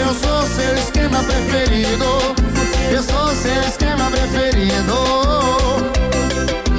Eu 0.00 0.14
sou 0.14 0.46
seu 0.46 0.74
esquema 0.74 1.22
preferido. 1.22 2.04
Eu 2.90 3.02
sou 3.02 3.34
seu 3.34 3.60
esquema 3.62 4.10
preferido. 4.10 4.94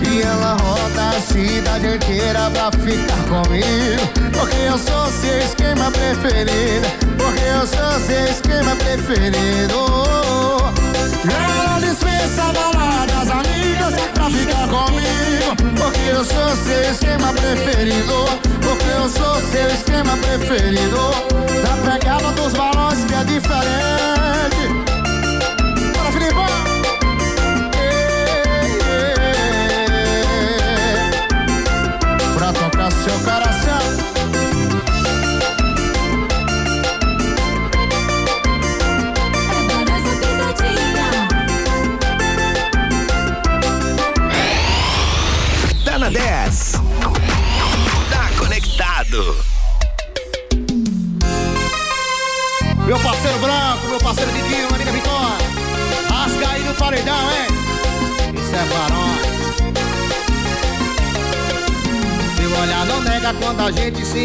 E 0.10 0.22
ela 0.22 0.58
roda 0.62 1.18
a 1.18 1.22
cidade 1.22 1.88
inteira 1.96 2.50
pra 2.52 2.72
ficar 2.72 3.24
comigo. 3.30 4.02
Porque 4.34 4.58
eu 4.58 4.78
sou 4.78 5.12
seu 5.12 5.40
esquema 5.40 5.92
preferido. 5.92 6.88
Porque 7.18 7.44
eu 7.44 7.68
sou 7.68 8.00
seu 8.08 8.26
esquema 8.26 8.76
preferido. 8.76 10.81
Ela 11.24 11.80
dispensa 11.80 12.44
a 12.44 12.54
balada 12.54 13.14
das 13.14 13.30
amigas 13.30 13.94
pra 14.14 14.30
ficar 14.30 14.68
comigo. 14.68 15.56
Porque 15.78 16.10
eu 16.10 16.24
sou 16.26 16.56
seu 16.58 16.92
esquema 16.92 17.34
preferido. 17.34 18.26
Porque 18.62 18.90
eu 18.90 19.10
sou 19.10 19.36
seu 19.52 19.68
esquema 19.68 20.18
preferido. 20.18 21.12
Na 21.64 21.92
pegada 21.92 22.32
dos 22.32 22.54
balões 22.54 23.04
que 23.06 23.14
é 23.14 23.24
diferente. 23.24 24.81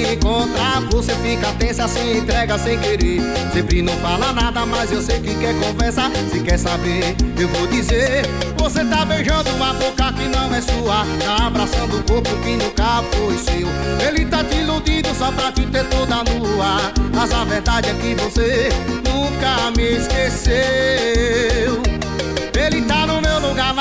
A 0.06 0.08
gente 0.08 0.08
se 0.08 0.14
encontra. 0.14 0.80
Você 0.90 1.14
fica 1.16 1.52
tensa, 1.58 1.88
se 1.88 2.18
entrega 2.18 2.58
sem 2.58 2.78
querer. 2.78 3.20
Sempre 3.52 3.82
não 3.82 3.92
fala 3.94 4.32
nada, 4.32 4.64
mas 4.64 4.92
eu 4.92 5.02
sei 5.02 5.20
que 5.20 5.34
quer 5.34 5.54
conversa. 5.58 6.10
Se 6.30 6.40
quer 6.40 6.58
saber, 6.58 7.16
eu 7.38 7.48
vou 7.48 7.66
dizer. 7.66 8.26
Você 8.58 8.84
tá 8.84 9.04
beijando 9.04 9.50
uma 9.50 9.72
boca 9.74 10.12
que 10.12 10.28
não 10.28 10.54
é 10.54 10.60
sua. 10.60 11.04
Tá 11.24 11.46
abraçando 11.46 11.98
o 11.98 12.02
corpo 12.04 12.30
que 12.42 12.56
nunca 12.56 13.02
foi 13.12 13.36
seu. 13.38 13.68
Ele 14.06 14.24
tá 14.26 14.44
te 14.44 14.56
iludindo 14.56 15.08
só 15.14 15.32
pra 15.32 15.50
te 15.52 15.66
ter 15.66 15.84
toda 15.86 16.22
nua. 16.24 16.92
Mas 17.14 17.32
a 17.32 17.44
verdade 17.44 17.90
é 17.90 17.94
que 17.94 18.14
você 18.14 18.68
nunca 19.04 19.70
me 19.76 19.96
esqueceu. 19.96 21.82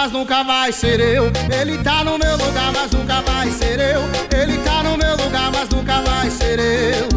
Mas 0.05 0.11
nunca 0.11 0.43
vai 0.43 0.71
ser 0.71 0.99
eu. 0.99 1.31
Ele 1.49 1.79
tá 1.79 2.03
no 2.03 2.15
meu 2.19 2.37
lugar, 2.37 2.71
mas 2.71 2.91
nunca 2.91 3.21
vai 3.23 3.49
ser 3.49 3.79
eu. 3.79 4.01
Ele 4.39 4.59
tá 4.59 4.83
no 4.83 4.95
meu 4.97 5.17
lugar, 5.17 5.51
mas 5.51 5.67
nunca 5.69 5.99
vai 6.01 6.29
ser 6.29 6.59
eu. 6.59 7.07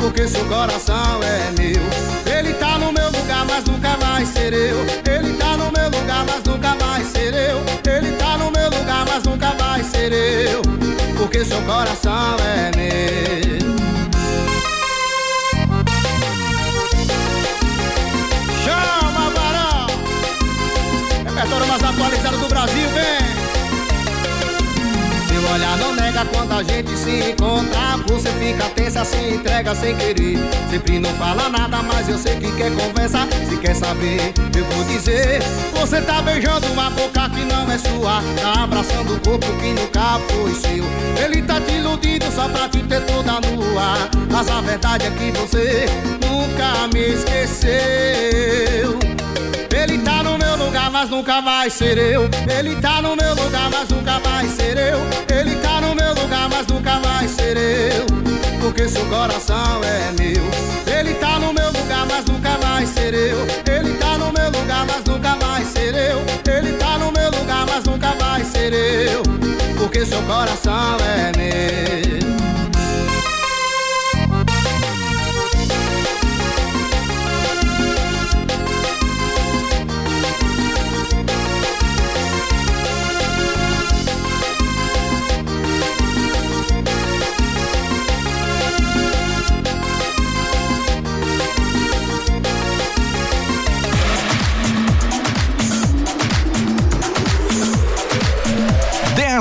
Porque 0.00 0.26
seu 0.26 0.44
coração 0.46 1.20
é 1.22 1.52
meu. 1.56 2.36
Ele 2.36 2.52
tá 2.54 2.78
no 2.78 2.92
meu 2.92 3.06
lugar, 3.12 3.44
mas 3.46 3.64
nunca 3.64 3.96
vai 3.96 4.26
ser 4.26 4.52
eu. 4.52 4.76
Ele 5.08 5.34
tá 5.34 5.56
no 5.56 5.70
meu 5.70 5.88
lugar, 5.88 6.24
mas 6.26 6.42
nunca 6.42 6.74
vai 6.74 7.04
ser 7.04 7.32
eu. 7.32 7.62
Ele 7.88 8.10
tá 8.16 8.36
no 8.36 8.50
meu 8.50 8.70
lugar, 8.70 9.06
mas 9.08 9.22
nunca 9.22 9.50
vai 9.52 9.84
ser 9.84 10.12
eu. 10.12 10.62
Porque 11.16 11.44
seu 11.44 11.62
coração 11.62 12.36
é 12.40 12.76
meu. 12.76 13.81
Brasil, 22.62 22.88
vem! 22.90 23.18
Seu 25.26 25.52
olhar 25.52 25.76
não 25.78 25.96
nega 25.96 26.24
quando 26.26 26.52
a 26.52 26.62
gente 26.62 26.96
se 26.96 27.30
encontra. 27.30 27.96
Você 28.06 28.28
fica 28.34 28.68
tensa, 28.76 29.04
se 29.04 29.16
entrega 29.16 29.74
sem 29.74 29.96
querer. 29.96 30.38
Sempre 30.70 31.00
não 31.00 31.10
fala 31.14 31.48
nada, 31.48 31.82
mas 31.82 32.08
eu 32.08 32.16
sei 32.16 32.36
que 32.36 32.52
quer 32.52 32.70
conversa. 32.70 33.26
Se 33.48 33.56
quer 33.56 33.74
saber, 33.74 34.32
eu 34.56 34.64
vou 34.66 34.84
dizer. 34.84 35.42
Você 35.74 36.00
tá 36.02 36.22
beijando 36.22 36.68
uma 36.68 36.88
boca 36.90 37.28
que 37.30 37.44
não 37.46 37.68
é 37.68 37.78
sua. 37.78 38.22
Tá 38.40 38.62
abraçando 38.62 39.16
o 39.16 39.20
corpo 39.20 39.46
que 39.60 39.72
nunca 39.72 40.20
foi 40.28 40.54
seu. 40.54 40.84
Ele 41.20 41.42
tá 41.42 41.60
te 41.60 41.72
iludindo 41.72 42.30
só 42.30 42.48
pra 42.48 42.68
te 42.68 42.80
ter 42.84 43.00
toda 43.06 43.40
nua. 43.40 44.08
Mas 44.30 44.48
a 44.48 44.60
verdade 44.60 45.06
é 45.06 45.10
que 45.10 45.32
você 45.32 45.86
nunca 46.24 46.86
me 46.94 47.12
esqueceu 47.12 47.81
nunca 51.32 51.40
vai 51.40 51.70
ser 51.70 51.96
eu. 51.96 52.28
Ele 52.58 52.76
tá 52.76 53.00
no 53.00 53.16
meu 53.16 53.34
lugar, 53.34 53.70
mas 53.70 53.88
nunca 53.88 54.18
vai 54.18 54.46
ser 54.48 54.76
eu. 54.76 54.98
Ele 55.34 55.56
tá 55.56 55.80
no 55.80 55.94
meu 55.94 56.14
lugar, 56.14 56.48
mas 56.50 56.66
nunca 56.66 56.98
vai 56.98 57.26
ser 57.26 57.56
eu. 57.56 58.06
Porque 58.60 58.86
seu 58.86 59.04
coração 59.06 59.80
é 59.82 60.12
meu. 60.18 60.44
Ele 60.94 61.14
tá 61.14 61.38
no 61.38 61.54
meu 61.54 61.68
lugar, 61.68 62.06
mas 62.06 62.26
nunca 62.26 62.58
vai 62.58 62.84
ser 62.84 63.14
eu. 63.14 63.46
Ele 63.64 63.94
tá 63.94 64.18
no 64.18 64.30
meu 64.30 64.50
lugar, 64.50 64.84
mas 64.86 65.04
nunca 65.04 65.34
vai 65.36 65.64
ser 65.64 65.94
eu. 65.94 66.20
Ele 66.54 66.72
tá 66.74 66.98
no 66.98 67.10
meu 67.10 67.30
lugar, 67.30 67.66
mas 67.66 67.84
nunca 67.84 68.12
vai 68.14 68.44
ser 68.44 68.74
eu. 68.74 69.22
Porque 69.78 70.04
seu 70.04 70.22
coração 70.24 70.98
é 71.00 71.32
meu. 71.34 72.71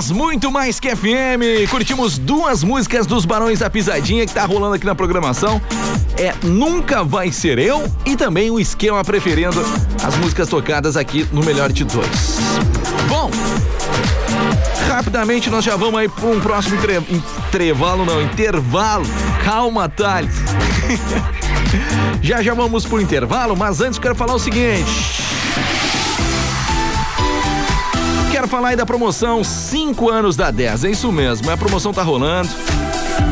Muito 0.09 0.51
mais 0.51 0.79
que 0.79 0.95
FM. 0.95 1.69
Curtimos 1.69 2.17
duas 2.17 2.63
músicas 2.63 3.05
dos 3.05 3.25
Barões 3.25 3.59
da 3.59 3.69
Pisadinha 3.69 4.25
que 4.25 4.33
tá 4.33 4.45
rolando 4.45 4.75
aqui 4.75 4.85
na 4.85 4.95
programação. 4.95 5.61
É 6.17 6.33
Nunca 6.43 7.03
Vai 7.03 7.31
Ser 7.31 7.59
Eu 7.59 7.83
e 8.05 8.15
também 8.15 8.49
o 8.49 8.59
Esquema 8.59 9.03
Preferindo 9.03 9.63
as 10.03 10.15
músicas 10.17 10.47
tocadas 10.47 10.97
aqui 10.97 11.27
no 11.31 11.43
Melhor 11.43 11.71
de 11.71 11.83
Dois. 11.83 12.39
Bom, 13.07 13.29
rapidamente 14.87 15.49
nós 15.49 15.63
já 15.63 15.75
vamos 15.75 15.99
aí 15.99 16.07
para 16.07 16.25
um 16.25 16.39
próximo 16.39 16.77
intervalo, 17.45 18.05
não, 18.05 18.21
intervalo. 18.21 19.05
Calma, 19.43 19.89
Thales. 19.89 20.35
já 22.23 22.41
já 22.41 22.53
vamos 22.53 22.85
pro 22.85 22.99
intervalo, 22.99 23.55
mas 23.55 23.81
antes 23.81 23.99
quero 23.99 24.15
falar 24.15 24.33
o 24.33 24.39
seguinte 24.39 25.20
quero 28.41 28.49
falar 28.49 28.69
aí 28.69 28.75
da 28.75 28.87
promoção 28.87 29.43
5 29.43 30.09
anos 30.09 30.35
da 30.35 30.49
10. 30.49 30.85
É 30.85 30.89
isso 30.89 31.11
mesmo, 31.11 31.51
a 31.51 31.55
promoção 31.55 31.93
tá 31.93 32.01
rolando 32.01 32.49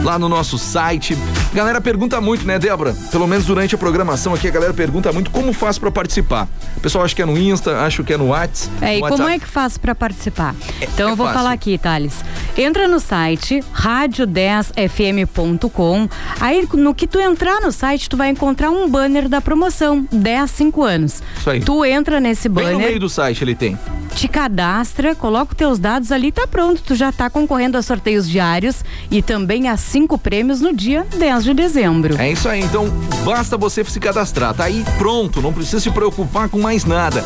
lá 0.04 0.20
no 0.20 0.30
nosso 0.30 0.60
site. 0.60 1.18
Galera 1.52 1.82
pergunta 1.82 2.22
muito, 2.22 2.46
né, 2.46 2.60
Débora? 2.60 2.96
Pelo 3.12 3.28
menos 3.28 3.48
durante 3.48 3.74
a 3.74 3.78
programação 3.78 4.36
aqui, 4.36 4.48
a 4.48 4.52
galera 4.52 4.72
pergunta 4.72 5.12
muito 5.12 5.32
como 5.32 5.52
faz 5.52 5.80
para 5.80 5.90
participar. 5.90 6.48
O 6.78 6.80
pessoal 6.80 7.04
acha 7.04 7.16
que 7.16 7.24
é 7.24 7.26
no 7.26 7.36
Insta, 7.36 7.80
acho 7.80 8.04
que 8.04 8.14
é 8.14 8.18
no 8.18 8.28
WhatsApp. 8.28 8.86
É, 8.86 9.00
e 9.00 9.02
como 9.02 9.28
é 9.28 9.40
que 9.40 9.48
faz 9.48 9.80
para 9.80 9.96
participar? 9.96 10.54
É, 10.80 10.86
então 10.86 11.10
é 11.10 11.12
eu 11.12 11.16
vou 11.16 11.26
fácil. 11.26 11.42
falar 11.42 11.54
aqui, 11.54 11.76
Thales. 11.80 12.14
Entra 12.56 12.88
no 12.88 13.00
site 13.00 13.64
radio10fm.com. 13.76 16.08
Aí 16.40 16.70
no 16.74 16.94
que 16.94 17.08
tu 17.08 17.20
entrar 17.20 17.60
no 17.62 17.72
site, 17.72 18.08
tu 18.08 18.16
vai 18.16 18.30
encontrar 18.30 18.70
um 18.70 18.88
banner 18.88 19.28
da 19.28 19.42
promoção 19.42 20.08
10 20.12 20.52
5 20.52 20.84
anos. 20.84 21.24
Isso 21.36 21.50
aí. 21.50 21.62
Tu 21.62 21.86
entra 21.86 22.20
nesse 22.20 22.48
Bem 22.48 22.66
banner 22.66 22.80
no 22.80 22.86
meio 22.86 23.00
do 23.00 23.10
site 23.10 23.44
ele 23.44 23.56
tem. 23.56 23.76
Te 24.16 24.28
cadastra, 24.28 25.16
coloca 25.16 25.52
os 25.52 25.58
teus 25.58 25.80
dados 25.80 26.12
ali, 26.12 26.32
tá 26.32 26.46
pronto. 26.48 26.82
Tu 26.82 26.96
já 26.96 27.12
tá 27.12 27.30
concorrendo 27.30 27.78
a 27.78 27.82
sorteios 27.82 28.28
diários 28.30 28.84
e 29.10 29.22
também 29.22 29.70
a 29.70 29.78
cinco 29.78 30.18
prêmios 30.18 30.62
no 30.62 30.74
dia 30.74 31.06
10 31.18 31.44
de 31.44 31.54
dezembro. 31.54 32.20
É 32.20 32.32
isso 32.32 32.50
aí, 32.50 32.62
então 32.62 32.90
basta 33.24 33.58
você 33.58 33.84
se 33.84 34.00
cadastrar, 34.00 34.54
tá 34.54 34.66
aí 34.66 34.84
pronto, 34.98 35.42
não 35.42 35.54
precisa 35.54 35.80
se 35.80 35.90
preocupar 35.92 36.50
com 36.50 36.60
mais 36.60 36.86
nada. 36.86 37.24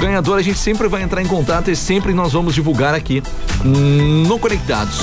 Ganhador 0.00 0.38
a 0.38 0.42
gente 0.42 0.58
sempre 0.58 0.88
vai 0.88 1.02
entrar 1.02 1.22
em 1.22 1.26
contato 1.26 1.70
e 1.70 1.76
sempre 1.76 2.14
nós 2.14 2.32
vamos 2.32 2.54
divulgar 2.54 2.94
aqui 2.94 3.22
no 3.64 4.38
Conectados. 4.38 5.00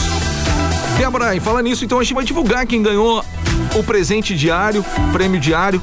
Débora, 0.98 1.36
e 1.36 1.40
fala 1.40 1.62
nisso, 1.62 1.86
então 1.86 2.00
a 2.00 2.04
gente 2.04 2.14
vai 2.14 2.26
divulgar 2.26 2.66
quem 2.66 2.82
ganhou 2.82 3.24
o 3.76 3.84
presente 3.84 4.36
diário, 4.36 4.84
prêmio 5.14 5.40
diário 5.40 5.82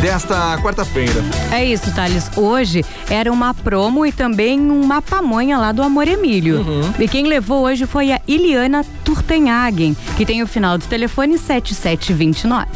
desta 0.00 0.58
quarta-feira. 0.62 1.22
É 1.52 1.64
isso, 1.64 1.94
Thales. 1.94 2.30
Hoje 2.36 2.84
era 3.08 3.30
uma 3.30 3.52
promo 3.52 4.06
e 4.06 4.12
também 4.12 4.58
uma 4.60 5.02
pamonha 5.02 5.58
lá 5.58 5.72
do 5.72 5.82
Amor 5.82 6.08
Emílio. 6.08 6.60
Uhum. 6.60 6.94
E 6.98 7.06
quem 7.06 7.26
levou 7.26 7.64
hoje 7.64 7.86
foi 7.86 8.12
a 8.12 8.20
Iliana 8.26 8.84
Turtenhagen, 9.04 9.96
que 10.16 10.24
tem 10.24 10.42
o 10.42 10.46
final 10.46 10.78
do 10.78 10.86
telefone 10.86 11.38
7729. 11.38 12.66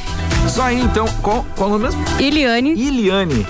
Só 0.48 0.62
aí 0.64 0.80
então, 0.80 1.06
qual, 1.22 1.44
qual 1.56 1.70
o 1.70 1.72
nome 1.72 1.84
mesmo? 1.84 2.04
Iliane. 2.20 2.74
Iliane. 2.74 3.46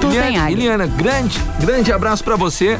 Turtenhagen. 0.00 0.52
Iliana, 0.56 0.86
grande, 0.86 1.38
grande 1.60 1.92
abraço 1.92 2.24
pra 2.24 2.36
você. 2.36 2.78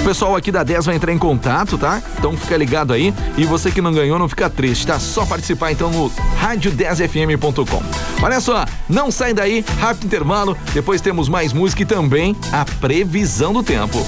O 0.00 0.04
pessoal 0.04 0.34
aqui 0.34 0.50
da 0.50 0.62
10 0.62 0.86
vai 0.86 0.94
entrar 0.96 1.12
em 1.12 1.18
contato, 1.18 1.76
tá? 1.76 2.02
Então 2.18 2.34
fica 2.36 2.56
ligado 2.56 2.92
aí. 2.92 3.12
E 3.36 3.44
você 3.44 3.70
que 3.70 3.82
não 3.82 3.92
ganhou, 3.92 4.18
não 4.18 4.28
fica 4.28 4.48
triste, 4.48 4.86
tá? 4.86 4.98
Só 4.98 5.26
participar 5.26 5.72
então 5.72 5.90
no 5.90 6.10
rádio10fm.com. 6.40 7.82
Olha 8.22 8.40
só, 8.40 8.64
não 8.88 9.10
sai 9.10 9.34
daí, 9.34 9.64
rápido 9.78 10.06
intervalo. 10.06 10.56
Depois 10.72 11.02
temos 11.02 11.28
mais 11.28 11.52
música 11.52 11.82
e 11.82 11.86
também 11.86 12.34
a 12.50 12.64
previsão 12.64 13.52
do 13.52 13.62
tempo. 13.62 14.04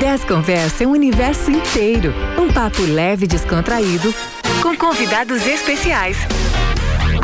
10 0.00 0.24
Conversa 0.24 0.84
é 0.84 0.86
um 0.86 0.90
universo 0.90 1.50
inteiro. 1.50 2.12
Um 2.36 2.52
papo 2.52 2.82
leve 2.82 3.26
e 3.26 3.28
descontraído, 3.28 4.12
com 4.60 4.76
convidados 4.76 5.46
especiais. 5.46 6.16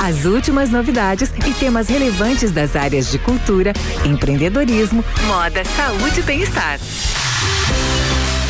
As 0.04 0.26
últimas 0.26 0.68
novidades 0.68 1.32
e 1.46 1.54
temas 1.54 1.88
relevantes 1.88 2.50
das 2.50 2.76
áreas 2.76 3.10
de 3.10 3.18
cultura, 3.18 3.72
empreendedorismo, 4.04 5.02
moda, 5.26 5.64
saúde 5.64 6.20
e 6.20 6.22
bem-estar. 6.22 6.78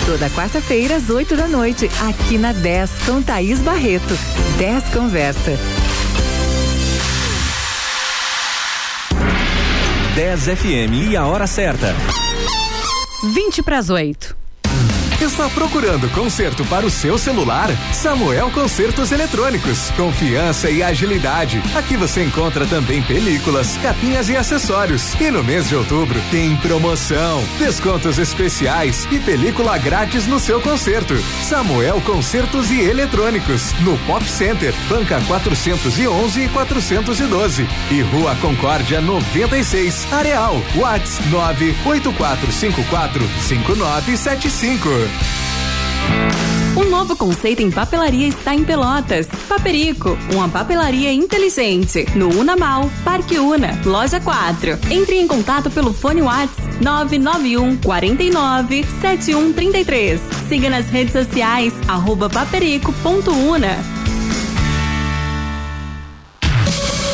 Toda 0.04 0.28
quarta-feira, 0.30 0.96
às 0.96 1.08
8 1.08 1.36
da 1.36 1.46
noite, 1.46 1.88
aqui 2.08 2.38
na 2.38 2.52
10, 2.52 2.90
com 3.06 3.22
Thaís 3.22 3.60
Barreto. 3.60 4.18
10 4.58 4.82
Conversa. 4.92 5.56
10 10.16 10.40
FM 10.58 11.10
e 11.12 11.16
a 11.16 11.24
hora 11.24 11.46
certa. 11.46 11.94
20 13.32 13.62
para 13.62 13.78
as 13.78 13.90
8. 13.90 14.43
Está 15.20 15.48
procurando 15.48 16.08
conserto 16.10 16.64
para 16.66 16.84
o 16.84 16.90
seu 16.90 17.16
celular? 17.16 17.68
Samuel 17.92 18.50
Consertos 18.50 19.12
Eletrônicos. 19.12 19.90
Confiança 19.92 20.68
e 20.68 20.82
agilidade. 20.82 21.62
Aqui 21.74 21.96
você 21.96 22.24
encontra 22.24 22.66
também 22.66 23.00
películas, 23.02 23.78
capinhas 23.78 24.28
e 24.28 24.36
acessórios. 24.36 25.14
E 25.20 25.30
no 25.30 25.42
mês 25.42 25.68
de 25.68 25.76
outubro 25.76 26.20
tem 26.30 26.56
promoção, 26.56 27.42
descontos 27.58 28.18
especiais 28.18 29.06
e 29.10 29.18
película 29.18 29.78
grátis 29.78 30.26
no 30.26 30.38
seu 30.38 30.60
conserto. 30.60 31.16
Samuel 31.42 32.00
Consertos 32.02 32.70
e 32.70 32.80
Eletrônicos. 32.80 33.72
No 33.80 33.96
Pop 33.98 34.28
Center, 34.28 34.74
banca 34.88 35.20
411 35.26 36.40
e 36.42 36.48
412. 36.48 37.66
E 37.90 38.02
Rua 38.02 38.34
Concórdia 38.36 39.00
96, 39.00 40.12
Areal. 40.12 40.60
Whats 40.76 41.20
98454 41.30 43.26
5975. 43.40 45.03
Um 46.76 46.90
novo 46.90 47.16
conceito 47.16 47.62
em 47.62 47.70
papelaria 47.70 48.26
está 48.26 48.54
em 48.54 48.64
Pelotas. 48.64 49.28
Paperico, 49.48 50.18
uma 50.32 50.48
papelaria 50.48 51.12
inteligente. 51.12 52.04
No 52.16 52.28
Unamal, 52.28 52.90
Parque 53.04 53.38
Una, 53.38 53.80
Loja 53.84 54.18
4. 54.20 54.78
Entre 54.90 55.16
em 55.16 55.26
contato 55.26 55.70
pelo 55.70 55.92
fone 55.92 56.22
Whats 56.22 56.56
991 56.80 57.76
49 57.76 58.84
7133. 59.00 60.20
Siga 60.48 60.68
nas 60.68 60.86
redes 60.90 61.12
sociais, 61.12 61.72
arroba 61.86 62.28
paperico.una. 62.28 64.03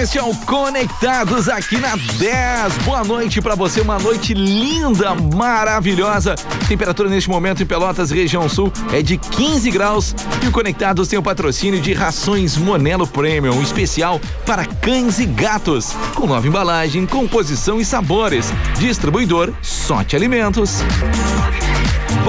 Este 0.00 0.16
é 0.16 0.22
o 0.22 0.34
Conectados 0.34 1.46
aqui 1.46 1.76
na 1.76 1.94
10. 1.94 2.84
Boa 2.86 3.04
noite 3.04 3.42
para 3.42 3.54
você, 3.54 3.82
uma 3.82 3.98
noite 3.98 4.32
linda, 4.32 5.14
maravilhosa. 5.14 6.34
Temperatura 6.66 7.10
neste 7.10 7.28
momento 7.28 7.62
em 7.62 7.66
Pelotas, 7.66 8.10
região 8.10 8.48
sul, 8.48 8.72
é 8.94 9.02
de 9.02 9.18
15 9.18 9.70
graus. 9.70 10.14
E 10.42 10.48
o 10.48 10.52
Conectados 10.52 11.06
tem 11.06 11.18
o 11.18 11.22
patrocínio 11.22 11.82
de 11.82 11.92
rações 11.92 12.56
Monelo 12.56 13.06
Premium, 13.06 13.60
especial 13.60 14.18
para 14.46 14.64
cães 14.64 15.18
e 15.18 15.26
gatos. 15.26 15.94
Com 16.14 16.26
nova 16.26 16.46
embalagem, 16.46 17.04
composição 17.04 17.78
e 17.78 17.84
sabores. 17.84 18.50
Distribuidor 18.78 19.52
Sorte 19.60 20.16
Alimentos. 20.16 20.82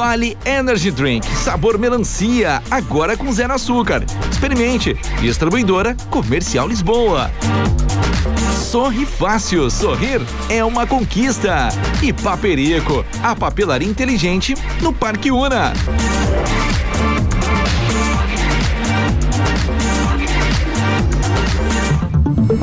Vale 0.02 0.36
Energy 0.44 0.90
Drink, 0.90 1.28
sabor 1.28 1.78
melancia, 1.78 2.64
agora 2.72 3.16
com 3.16 3.32
zero 3.32 3.54
açúcar. 3.54 4.04
Experimente. 4.32 4.96
Distribuidora 5.20 5.96
Comercial 6.10 6.68
Lisboa. 6.68 7.30
Sorri 8.72 9.06
Fácil, 9.06 9.70
sorrir 9.70 10.20
é 10.50 10.66
uma 10.66 10.88
conquista. 10.88 11.70
E 12.02 12.12
Paperico, 12.12 13.06
a 13.22 13.36
papelaria 13.36 13.88
inteligente 13.88 14.56
no 14.82 14.92
Parque 14.92 15.30
Una. 15.30 15.72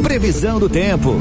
Previsão 0.03 0.59
do 0.59 0.69
tempo. 0.69 1.15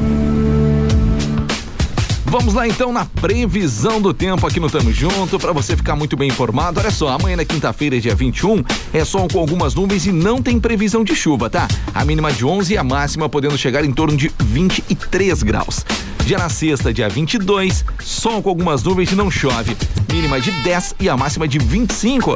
Vamos 2.30 2.52
lá 2.52 2.68
então 2.68 2.92
na 2.92 3.06
previsão 3.06 4.02
do 4.02 4.12
tempo 4.12 4.46
aqui 4.46 4.60
no 4.60 4.68
Tamo 4.68 4.92
Junto, 4.92 5.38
para 5.38 5.50
você 5.50 5.74
ficar 5.74 5.96
muito 5.96 6.14
bem 6.14 6.28
informado. 6.28 6.78
Olha 6.78 6.90
só, 6.90 7.08
amanhã 7.08 7.36
na 7.36 7.44
quinta-feira, 7.44 7.98
dia 7.98 8.14
21, 8.14 8.62
é 8.92 9.02
sol 9.02 9.26
com 9.32 9.38
algumas 9.38 9.74
nuvens 9.74 10.04
e 10.04 10.12
não 10.12 10.42
tem 10.42 10.60
previsão 10.60 11.02
de 11.02 11.16
chuva, 11.16 11.48
tá? 11.48 11.66
A 11.94 12.04
mínima 12.04 12.30
de 12.30 12.44
11 12.44 12.74
e 12.74 12.76
a 12.76 12.84
máxima 12.84 13.30
podendo 13.30 13.56
chegar 13.56 13.82
em 13.82 13.92
torno 13.92 14.14
de 14.14 14.30
23 14.40 15.42
graus. 15.42 15.86
Já 16.26 16.36
na 16.36 16.50
sexta, 16.50 16.92
dia 16.92 17.08
22, 17.08 17.82
sol 17.98 18.42
com 18.42 18.50
algumas 18.50 18.82
nuvens 18.82 19.10
e 19.10 19.14
não 19.14 19.30
chove. 19.30 19.74
Mínima 20.12 20.38
de 20.38 20.50
10 20.50 20.96
e 21.00 21.08
a 21.08 21.16
máxima 21.16 21.48
de 21.48 21.58
25. 21.58 22.34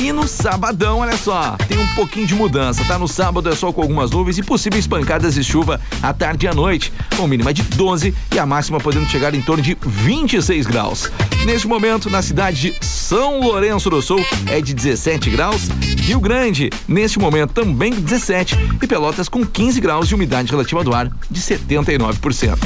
E 0.00 0.12
no 0.12 0.26
sabadão, 0.26 1.00
olha 1.00 1.14
só, 1.14 1.58
tem 1.68 1.76
um 1.76 1.86
pouquinho 1.94 2.26
de 2.26 2.34
mudança, 2.34 2.82
tá? 2.86 2.98
No 2.98 3.06
sábado 3.06 3.50
é 3.50 3.54
sol 3.54 3.70
com 3.70 3.82
algumas 3.82 4.10
nuvens 4.10 4.38
e 4.38 4.42
possíveis 4.42 4.86
pancadas 4.86 5.34
de 5.34 5.44
chuva 5.44 5.78
à 6.02 6.10
tarde 6.14 6.46
e 6.46 6.48
à 6.48 6.54
noite, 6.54 6.90
com 7.18 7.26
mínima 7.26 7.52
de 7.52 7.62
12 7.62 8.14
e 8.34 8.38
a 8.38 8.46
máxima 8.46 8.80
podendo 8.80 9.06
chegar 9.10 9.34
em 9.34 9.42
torno 9.42 9.62
de 9.62 9.76
26 9.78 10.66
graus. 10.66 11.12
Neste 11.44 11.68
momento, 11.68 12.08
na 12.08 12.22
cidade 12.22 12.72
de 12.72 12.86
São 12.86 13.40
Lourenço 13.40 13.90
do 13.90 14.00
Sul, 14.00 14.24
é 14.46 14.62
de 14.62 14.72
17 14.72 15.28
graus. 15.28 15.68
Rio 15.98 16.18
Grande, 16.18 16.70
neste 16.88 17.18
momento, 17.18 17.52
também 17.52 17.92
17 17.92 18.56
e 18.80 18.86
Pelotas 18.86 19.28
com 19.28 19.44
15 19.44 19.82
graus 19.82 20.08
de 20.08 20.14
umidade 20.14 20.50
relativa 20.50 20.82
do 20.82 20.94
ar 20.94 21.10
de 21.30 21.40
79%. 21.42 22.58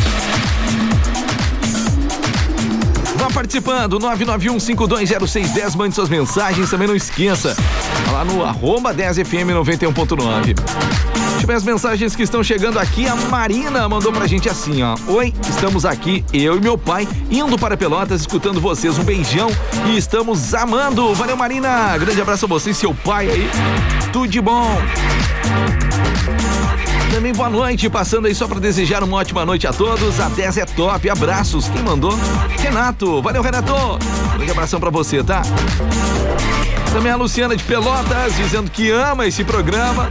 Participando, 3.34 3.98
991520610, 3.98 5.74
mande 5.74 5.94
suas 5.94 6.08
mensagens, 6.08 6.70
também 6.70 6.86
não 6.86 6.94
esqueça. 6.94 7.56
Lá 8.12 8.24
no 8.24 8.44
arroba 8.44 8.94
10fm 8.94 9.52
91.9. 9.52 10.54
Deixa 10.54 11.42
eu 11.42 11.46
ver 11.48 11.54
as 11.54 11.64
mensagens 11.64 12.14
que 12.14 12.22
estão 12.22 12.44
chegando 12.44 12.78
aqui. 12.78 13.08
A 13.08 13.16
Marina 13.16 13.88
mandou 13.88 14.12
pra 14.12 14.28
gente 14.28 14.48
assim, 14.48 14.84
ó. 14.84 14.96
Oi, 15.08 15.34
estamos 15.50 15.84
aqui, 15.84 16.24
eu 16.32 16.56
e 16.56 16.60
meu 16.60 16.78
pai, 16.78 17.08
indo 17.28 17.58
para 17.58 17.76
Pelotas, 17.76 18.20
escutando 18.20 18.60
vocês. 18.60 18.96
Um 18.98 19.04
beijão 19.04 19.50
e 19.86 19.96
estamos 19.96 20.54
amando. 20.54 21.12
Valeu, 21.12 21.36
Marina. 21.36 21.98
Grande 21.98 22.20
abraço 22.20 22.44
a 22.44 22.48
você 22.48 22.70
e 22.70 22.74
seu 22.74 22.94
pai 22.94 23.28
aí. 23.28 23.50
Tudo 24.12 24.28
de 24.28 24.40
bom. 24.40 24.80
Também 27.14 27.32
boa 27.32 27.48
noite, 27.48 27.88
passando 27.88 28.26
aí 28.26 28.34
só 28.34 28.48
para 28.48 28.58
desejar 28.58 29.04
uma 29.04 29.18
ótima 29.18 29.46
noite 29.46 29.68
a 29.68 29.72
todos. 29.72 30.18
A 30.18 30.28
10 30.28 30.58
é 30.58 30.66
top, 30.66 31.08
abraços. 31.08 31.68
Quem 31.68 31.80
mandou? 31.80 32.18
Renato, 32.58 33.22
valeu 33.22 33.40
Renato. 33.40 33.72
Grande 34.34 34.50
abração 34.50 34.80
para 34.80 34.90
você, 34.90 35.22
tá? 35.22 35.42
Também 36.92 37.12
a 37.12 37.16
Luciana 37.16 37.56
de 37.56 37.62
Pelotas 37.62 38.34
dizendo 38.34 38.68
que 38.68 38.90
ama 38.90 39.28
esse 39.28 39.44
programa. 39.44 40.10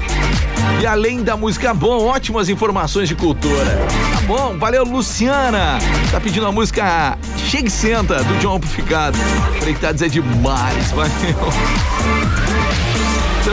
E 0.81 0.85
além 0.85 1.21
da 1.21 1.35
música 1.35 1.73
bom, 1.73 2.05
ótimas 2.05 2.47
informações 2.47 3.09
de 3.09 3.15
cultura. 3.15 3.77
Tá 4.13 4.21
bom, 4.25 4.57
valeu 4.57 4.85
Luciana. 4.85 5.79
Tá 6.09 6.21
pedindo 6.21 6.47
a 6.47 6.53
música 6.53 7.17
Chega 7.35 7.67
e 7.67 7.71
Senta 7.71 8.23
do 8.23 8.39
John 8.39 8.55
Amplificado. 8.55 9.17
Conectados 9.59 10.01
é 10.01 10.07
demais, 10.07 10.91
valeu. 10.91 11.11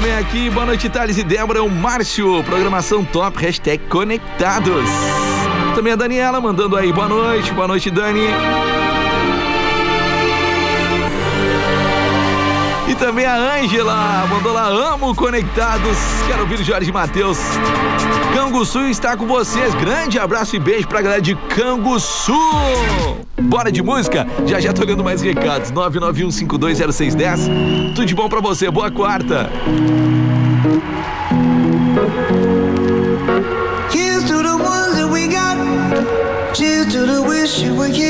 Também 0.01 0.17
aqui, 0.17 0.49
boa 0.49 0.65
noite, 0.65 0.89
Thales 0.89 1.19
e 1.19 1.23
Débora, 1.23 1.63
o 1.63 1.69
Márcio, 1.69 2.43
programação 2.45 3.05
top, 3.05 3.39
hashtag 3.39 3.85
conectados. 3.85 4.89
Também 5.75 5.93
a 5.93 5.97
Daniela 5.97 6.41
mandando 6.41 6.75
aí, 6.75 6.91
boa 6.91 7.07
noite, 7.07 7.53
boa 7.53 7.69
noite, 7.69 7.91
Dani. 7.91 8.23
Também 13.01 13.25
a 13.25 13.35
Ângela, 13.35 14.27
mandou 14.29 14.53
lá, 14.53 14.67
amo 14.67 15.15
conectados. 15.15 15.97
Quero 16.27 16.43
ouvir 16.43 16.63
Jorge 16.63 16.93
Matheus. 16.93 17.39
Canguçu 18.35 18.81
está 18.89 19.17
com 19.17 19.27
vocês. 19.27 19.75
Grande 19.75 20.19
abraço 20.19 20.55
e 20.55 20.59
beijo 20.59 20.87
pra 20.87 21.01
galera 21.01 21.23
de 21.23 21.35
Canguçu. 21.35 22.39
Bora 23.41 23.73
de 23.73 23.83
música? 23.83 24.27
Já 24.47 24.61
já 24.61 24.75
tô 24.75 24.83
olhando 24.83 25.03
mais 25.03 25.23
recados. 25.23 25.73
991520610. 25.73 27.95
Tudo 27.95 28.05
de 28.05 28.15
bom 28.15 28.29
pra 28.29 28.41
você. 28.41 28.71
Boa 28.71 28.91
quarta. 28.91 29.49
Here's 33.95 34.25
to 34.25 34.43
the 34.43 34.57
ones 34.57 34.97
that 34.97 35.09
we 35.11 35.27
got. 35.27 35.57
Cheers 36.55 36.93
to 36.93 37.07
the 37.07 37.23
wish 37.23 37.63
you 37.63 37.75
were 37.75 37.89
here, 37.89 38.10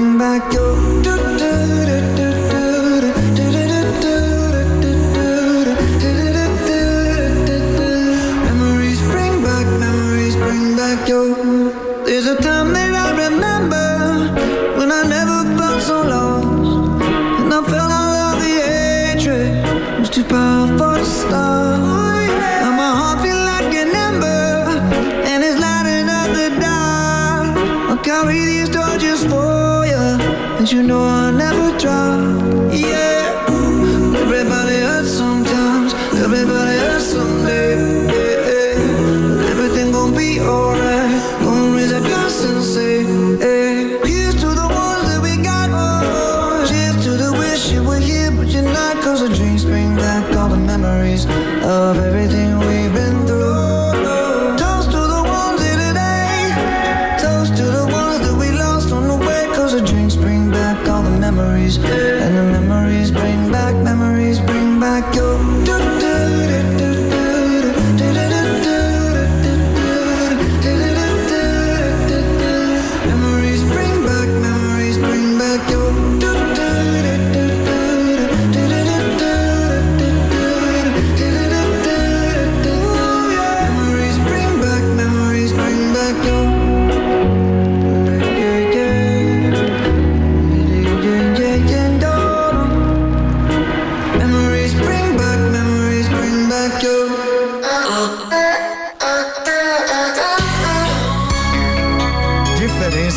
you 30.71 30.81
know 30.81 31.03
I'll 31.03 31.33
never 31.33 31.77
drop. 31.77 32.40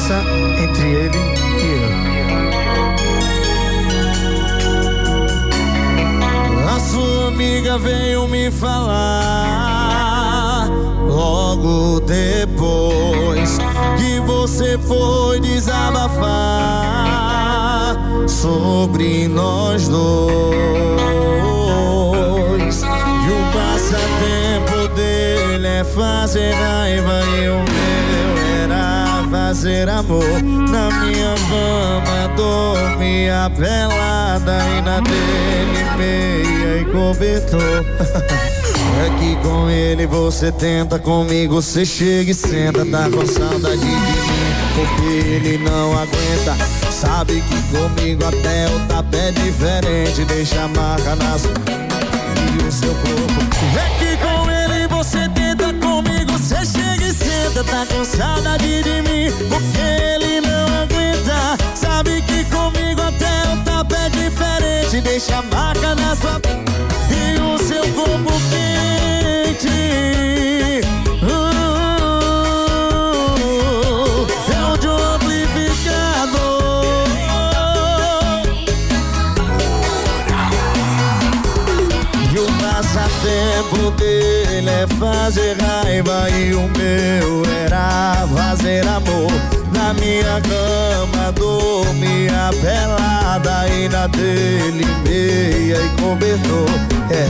Diferença 0.04 0.22
entre 0.62 0.86
ele 0.86 1.16
e 1.16 1.64
eu. 1.80 1.88
A 6.68 6.78
sua 6.78 7.28
amiga 7.28 7.78
veio 7.78 8.28
me 8.28 8.50
falar 8.50 9.58
logo 11.08 12.00
depois 12.00 13.56
que 13.96 14.20
você 14.20 14.76
foi 14.76 15.40
desabafar 15.40 16.26
sobre 18.28 19.26
nós 19.26 19.88
dois. 19.88 20.04
E 22.82 23.30
o 23.30 23.40
passatempo 23.54 24.88
dele 24.94 25.66
é 25.66 25.82
fazer 25.82 26.52
raiva 26.52 27.22
e 27.40 27.48
o 27.48 27.54
meu 27.54 28.43
fazer 29.54 29.88
amor 29.88 30.42
na 30.42 30.90
minha 30.90 31.32
cama, 31.48 32.28
dormia 32.36 33.48
pelada 33.56 34.58
e 34.76 34.82
na 34.82 34.98
dele 34.98 35.84
meia 35.96 36.80
e 36.80 36.84
cobertor. 36.86 37.84
É 38.94 39.10
que 39.18 39.34
com 39.42 39.68
ele 39.68 40.06
você 40.06 40.52
tenta, 40.52 41.00
comigo 41.00 41.60
você 41.60 41.84
chega 41.84 42.30
e 42.30 42.34
senta, 42.34 42.86
tá 42.86 43.10
com 43.10 43.26
saudade 43.26 43.80
de 43.80 43.86
mim, 43.86 44.54
porque 44.76 45.28
ele 45.34 45.58
não 45.58 45.92
aguenta. 45.94 46.56
Sabe 46.92 47.42
que 47.42 47.76
comigo 47.76 48.24
até 48.24 48.68
o 48.68 48.78
tapa 48.86 49.16
é 49.16 49.32
diferente, 49.32 50.24
deixa 50.26 50.62
a 50.62 50.68
marca 50.68 51.16
nas 51.16 51.42
e 51.44 52.68
o 52.68 52.70
seu 52.70 52.94
corpo. 52.94 53.40
É 53.76 53.98
que 53.98 54.03
tá 57.62 57.86
com 57.86 58.04
saudade 58.04 58.82
de 58.82 59.02
mim, 59.02 59.30
porque 59.48 59.78
ele 59.78 60.40
não 60.40 60.66
aguenta. 60.82 61.56
Sabe 61.76 62.20
que 62.22 62.44
comigo 62.46 63.00
até 63.00 63.52
o 63.52 63.56
tapa 63.64 63.94
é 63.96 64.08
diferente, 64.10 65.00
deixa 65.00 65.36
a 65.38 65.42
marca 65.42 65.94
na 65.94 66.16
sua 66.16 66.40
e 67.10 67.38
o 67.40 67.56
seu 67.58 67.84
corpo 67.92 68.32
quente. 68.50 69.68
Uh, 71.22 71.78
é 71.78 71.83
passatempo 83.54 83.90
dele 83.92 84.68
é 84.68 84.86
fazer 84.98 85.56
raiva 85.60 86.28
e 86.30 86.54
o 86.54 86.62
meu 86.76 87.42
era 87.64 88.26
fazer 88.34 88.86
amor. 88.86 89.30
Na 89.72 89.92
minha 89.94 90.40
cama 90.40 91.32
dormia 91.32 92.50
pelada 92.60 93.68
e 93.68 93.88
na 93.88 94.06
dele 94.06 94.86
meia 95.04 95.76
e 95.76 95.88
cobertor. 96.00 96.68
É, 97.10 97.28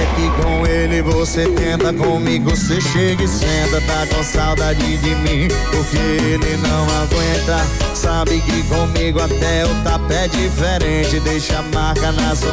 é 0.00 0.06
que 0.14 0.42
com 0.42 0.66
ele 0.66 1.02
você 1.02 1.46
tenta, 1.48 1.92
comigo 1.92 2.50
você 2.50 2.80
chega 2.80 3.24
e 3.24 3.28
senta. 3.28 3.80
Tá 3.82 4.06
com 4.14 4.22
saudade 4.22 4.96
de 4.98 5.14
mim, 5.16 5.48
porque 5.70 5.96
ele 5.96 6.56
não 6.58 6.84
aguenta. 7.02 7.66
Sabe 7.94 8.40
que 8.40 8.62
comigo 8.64 9.20
até 9.20 9.64
o 9.64 9.74
tapé 9.82 10.24
é 10.24 10.28
diferente, 10.28 11.20
deixa 11.20 11.58
a 11.58 11.62
marca 11.62 12.12
na 12.12 12.34
sua 12.34 12.52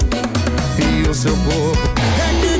e 0.79 1.07
o 1.07 1.13
seu 1.13 1.35
corpo. 1.37 1.91
É 1.97 2.41
que 2.41 2.50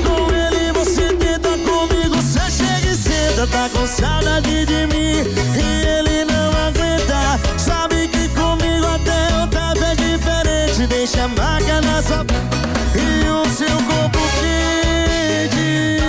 Tá 3.49 3.67
com 3.73 3.87
saudade 3.87 4.65
de 4.67 4.85
mim 4.85 5.23
e 5.57 5.85
ele 5.87 6.25
não 6.25 6.51
aguenta. 6.51 7.39
Sabe 7.57 8.07
que 8.07 8.29
comigo 8.29 8.85
até 8.85 9.35
o 9.35 9.47
tapé 9.47 9.93
é 9.93 9.95
diferente, 9.95 10.85
deixa 10.85 11.23
a 11.23 11.27
marca 11.27 11.81
na 11.81 12.03
sua 12.03 12.23
e 12.93 13.27
o 13.27 13.43
seu 13.49 13.75
corpo 13.87 14.19
quente. 14.39 16.01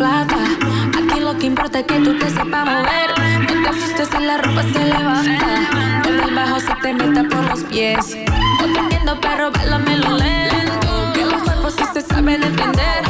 Aquí 0.00 1.20
lo 1.20 1.36
que 1.36 1.46
importa 1.46 1.80
es 1.80 1.86
que 1.86 1.98
tú 2.00 2.16
te 2.18 2.30
sepas 2.30 2.64
mover. 2.64 3.10
No 3.40 3.62
te 3.62 3.68
asustes 3.68 4.08
si 4.08 4.24
la 4.24 4.38
ropa 4.38 4.62
se 4.62 4.84
levanta. 4.84 6.02
Con 6.02 6.20
el 6.20 6.34
bajo 6.34 6.60
se 6.60 6.74
te 6.80 6.94
meta 6.94 7.24
por 7.28 7.44
los 7.50 7.60
pies. 7.64 8.16
No 8.60 8.72
te 8.72 8.78
entiendo, 8.78 9.18
pero 9.20 9.50
lo 9.50 9.78
lento. 10.16 11.12
Que 11.14 11.24
los 11.26 11.42
cuerpos 11.42 11.74
sí 11.76 11.84
se 11.92 12.00
saben 12.00 12.42
entender. 12.42 13.04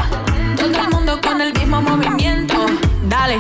Todo 0.57 0.81
el 0.81 0.89
mundo 0.91 1.21
con 1.21 1.41
el 1.41 1.53
mismo 1.53 1.81
movimiento. 1.83 2.67
Dale. 3.09 3.39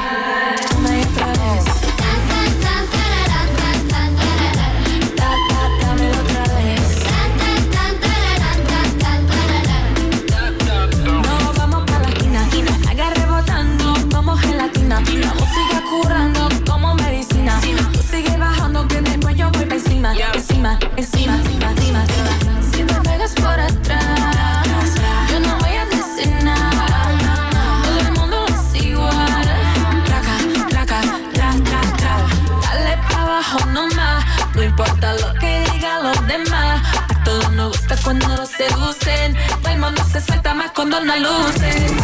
Seducen. 38.69 39.37
El 39.69 39.79
mundo 39.79 40.03
se 40.11 40.21
suelta 40.21 40.55
más 40.55 40.73
cuando 40.73 41.01
no 41.01 41.17
luces. 41.17 42.02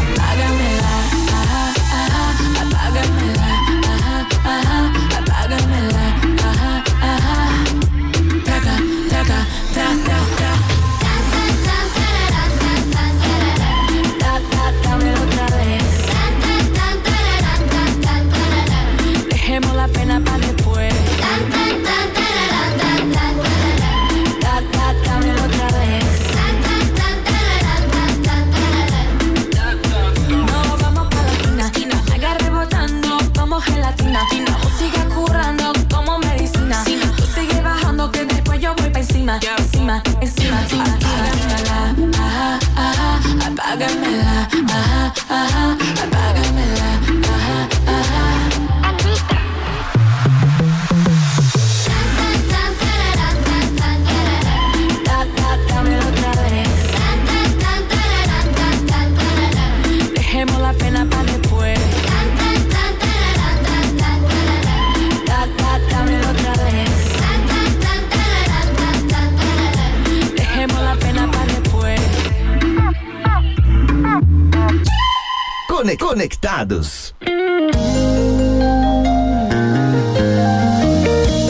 Importados. 76.68 77.14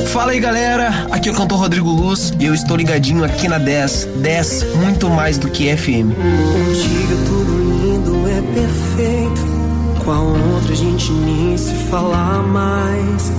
Fala 0.07 0.33
aí 0.33 0.41
galera, 0.41 1.07
aqui 1.11 1.29
é 1.29 1.33
o 1.33 1.35
cantor 1.35 1.59
Rodrigo 1.59 1.91
Luz 1.91 2.33
e 2.39 2.47
eu 2.47 2.55
estou 2.55 2.77
ligadinho 2.77 3.25
aqui 3.25 3.49
na 3.49 3.59
10. 3.59 4.09
10 4.17 4.75
muito 4.77 5.11
mais 5.11 5.37
do 5.39 5.51
que 5.51 5.77
FM. 5.77 6.15
Contigo 6.15 7.17
tudo 7.27 7.53
lindo 7.83 8.29
é 8.29 8.41
perfeito. 8.55 10.05
Qual 10.05 10.27
outra 10.55 10.75
gente 10.75 11.11
nem 11.13 11.57
se 11.57 11.75
fala 11.91 12.43
mais. 12.43 13.33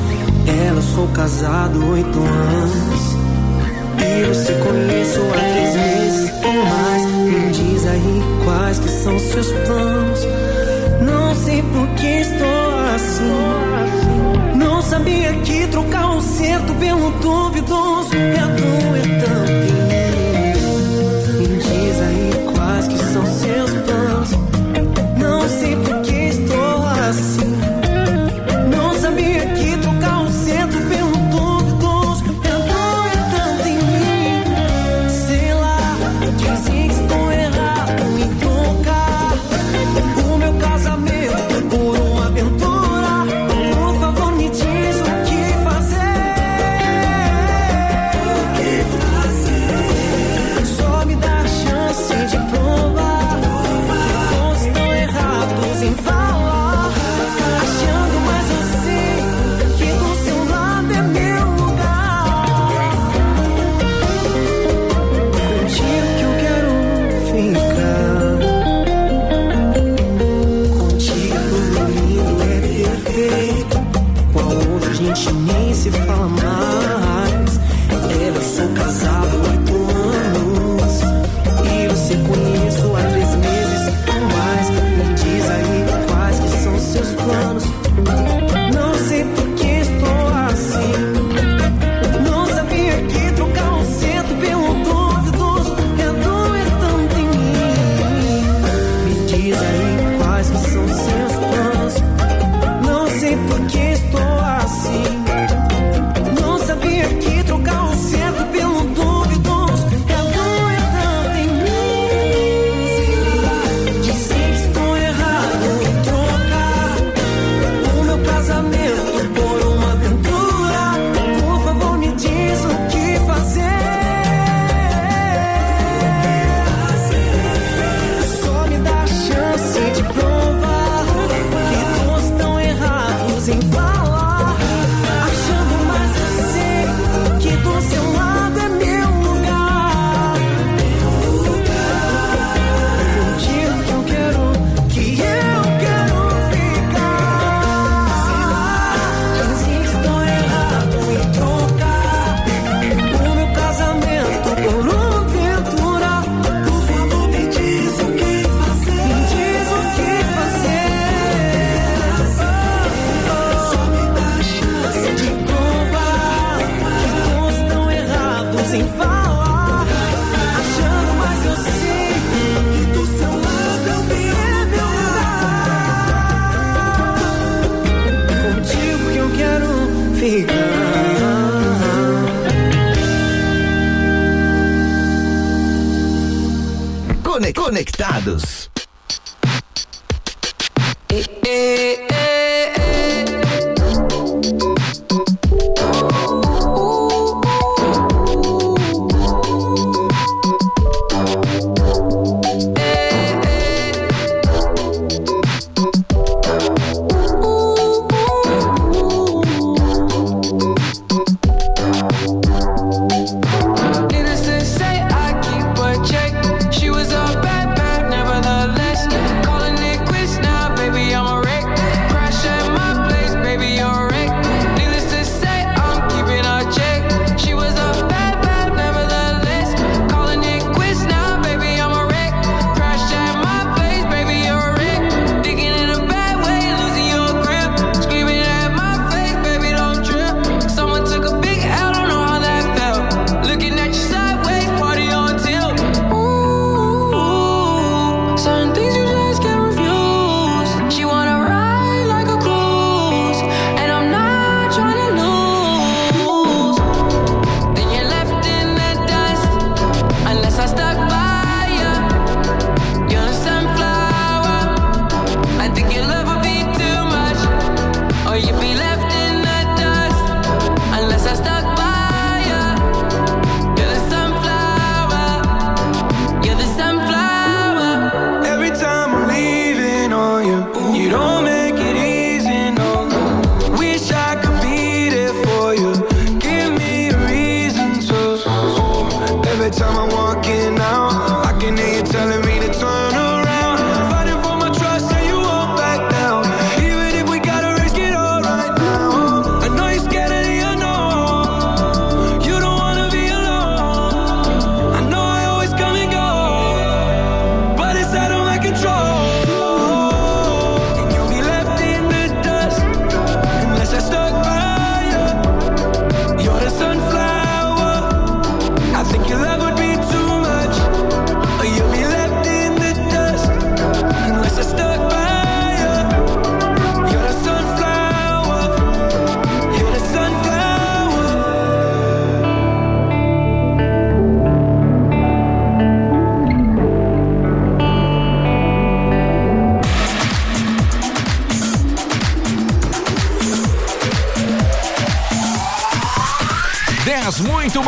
Ela, 0.47 0.77
eu 0.77 0.81
sou 0.81 1.07
casado 1.09 1.91
oito 1.91 2.19
anos. 2.19 3.17
E 3.99 4.21
eu 4.21 4.33
se 4.33 4.53
conheço 4.53 5.21
há 5.21 5.39
três 5.51 5.75
meses 5.75 6.31
ou 6.43 6.53
mais. 6.53 7.05
Me 7.05 7.51
diz 7.51 7.85
aí 7.87 8.21
quais 8.43 8.79
que 8.79 8.89
são 8.89 9.17
seus 9.19 9.51
planos 9.65 9.88
sei 11.59 11.63
por 11.63 11.87
que 11.95 12.07
estou 12.07 12.79
assim. 12.95 14.57
Não 14.57 14.81
sabia 14.81 15.33
que 15.41 15.67
trocar 15.67 16.11
um 16.11 16.21
certo 16.21 16.73
pelo 16.75 17.11
duvidoso 17.11 18.15
é 18.15 18.45
doer 18.55 19.23
tanto. 19.23 19.68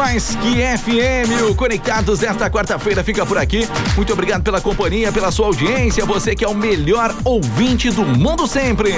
Mais 0.01 0.35
que 0.37 0.55
FM. 0.55 1.51
O 1.51 1.53
Conectados 1.53 2.21
desta 2.21 2.49
quarta-feira 2.49 3.03
fica 3.03 3.23
por 3.23 3.37
aqui. 3.37 3.67
Muito 3.95 4.11
obrigado 4.11 4.41
pela 4.41 4.59
companhia, 4.59 5.11
pela 5.11 5.31
sua 5.31 5.45
audiência. 5.45 6.03
Você 6.07 6.35
que 6.35 6.43
é 6.43 6.47
o 6.47 6.55
melhor 6.55 7.15
ouvinte 7.23 7.91
do 7.91 8.03
mundo 8.03 8.47
sempre. 8.47 8.91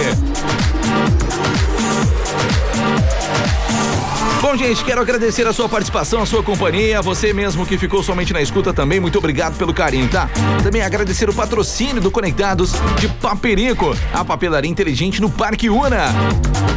Bom, 4.53 4.57
gente, 4.57 4.85
quero 4.85 5.01
agradecer 5.01 5.47
a 5.47 5.51
sua 5.51 5.67
participação, 5.67 6.21
a 6.21 6.27
sua 6.27 6.43
companhia, 6.43 7.01
você 7.01 7.33
mesmo 7.33 7.65
que 7.65 7.75
ficou 7.75 8.03
somente 8.03 8.31
na 8.31 8.39
escuta 8.39 8.71
também, 8.71 8.99
muito 8.99 9.17
obrigado 9.17 9.57
pelo 9.57 9.73
carinho, 9.73 10.07
tá? 10.07 10.29
Também 10.61 10.83
agradecer 10.83 11.27
o 11.27 11.33
patrocínio 11.33 11.99
do 11.99 12.11
Conectados 12.11 12.73
de 12.99 13.07
Paperico, 13.07 13.97
a 14.13 14.23
papelaria 14.23 14.69
inteligente 14.69 15.19
no 15.19 15.27
Parque 15.27 15.71
Una. 15.71 16.05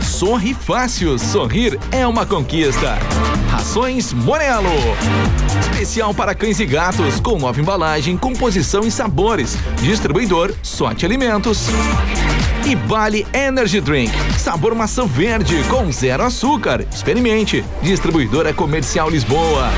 Sorri 0.03 0.55
fácil, 0.55 1.19
sorrir 1.19 1.79
é 1.91 2.07
uma 2.07 2.25
conquista. 2.25 2.99
Rações 3.51 4.11
Morelo. 4.11 4.71
Especial 5.61 6.15
para 6.15 6.35
cães 6.35 6.59
e 6.59 6.65
gatos, 6.65 7.21
com 7.21 7.39
nova 7.39 7.61
embalagem, 7.61 8.17
composição 8.17 8.87
e 8.87 8.91
sabores. 8.91 9.55
Distribuidor 9.83 10.55
Sorte 10.63 11.05
Alimentos 11.05 11.69
e 12.67 12.75
Bali 12.75 13.25
Energy 13.33 13.81
Drink. 13.81 14.13
Sabor 14.39 14.75
maçã 14.75 15.07
verde 15.07 15.57
com 15.71 15.91
zero 15.93 16.25
açúcar. 16.25 16.85
Experimente. 16.93 17.65
Distribuidora 17.81 18.53
Comercial 18.53 19.09
Lisboa. 19.09 19.71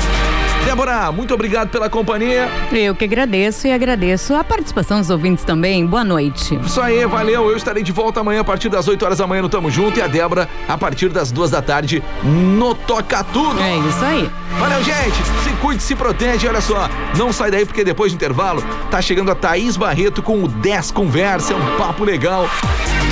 Débora, 0.65 1.11
muito 1.11 1.33
obrigado 1.33 1.69
pela 1.69 1.89
companhia. 1.89 2.47
Eu 2.71 2.93
que 2.93 3.05
agradeço 3.05 3.67
e 3.67 3.71
agradeço 3.71 4.35
a 4.35 4.43
participação 4.43 4.99
dos 4.99 5.09
ouvintes 5.09 5.43
também. 5.43 5.85
Boa 5.85 6.03
noite. 6.03 6.59
Isso 6.63 6.79
aí, 6.79 7.05
valeu. 7.05 7.49
Eu 7.49 7.57
estarei 7.57 7.81
de 7.81 7.91
volta 7.91 8.19
amanhã 8.19 8.41
a 8.41 8.43
partir 8.43 8.69
das 8.69 8.87
8 8.87 9.03
horas 9.03 9.17
da 9.17 9.25
manhã 9.25 9.41
no 9.41 9.49
Tamo 9.49 9.71
Junto 9.71 9.99
e 9.99 10.01
a 10.01 10.07
Débora 10.07 10.47
a 10.67 10.77
partir 10.77 11.09
das 11.09 11.31
duas 11.31 11.49
da 11.49 11.61
tarde 11.61 12.03
no 12.23 12.75
Toca 12.75 13.23
Tudo. 13.23 13.59
É 13.59 13.77
isso 13.77 14.05
aí. 14.05 14.29
Valeu, 14.59 14.83
gente. 14.83 15.17
Se 15.43 15.49
cuide, 15.61 15.81
se 15.81 15.95
protege. 15.95 16.47
Olha 16.47 16.61
só, 16.61 16.89
não 17.17 17.31
sai 17.33 17.49
daí 17.49 17.65
porque 17.65 17.83
depois 17.83 18.11
do 18.11 18.15
intervalo 18.15 18.63
tá 18.91 19.01
chegando 19.01 19.31
a 19.31 19.35
Thaís 19.35 19.75
Barreto 19.77 20.21
com 20.21 20.43
o 20.43 20.47
10 20.47 20.91
Conversa. 20.91 21.53
É 21.53 21.55
um 21.55 21.77
papo 21.77 22.03
legal 22.03 22.47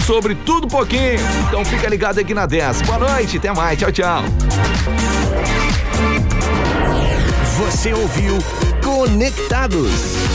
sobre 0.05 0.35
tudo 0.35 0.67
pouquinho. 0.67 1.19
Então 1.47 1.63
fica 1.65 1.89
ligado 1.89 2.19
aqui 2.19 2.33
na 2.33 2.45
10. 2.45 2.83
Boa 2.83 2.99
noite, 2.99 3.37
até 3.37 3.53
mais. 3.53 3.79
Tchau, 3.79 3.91
tchau. 3.91 4.23
Você 7.57 7.91
ouviu 7.91 8.37
Conectados. 8.83 10.26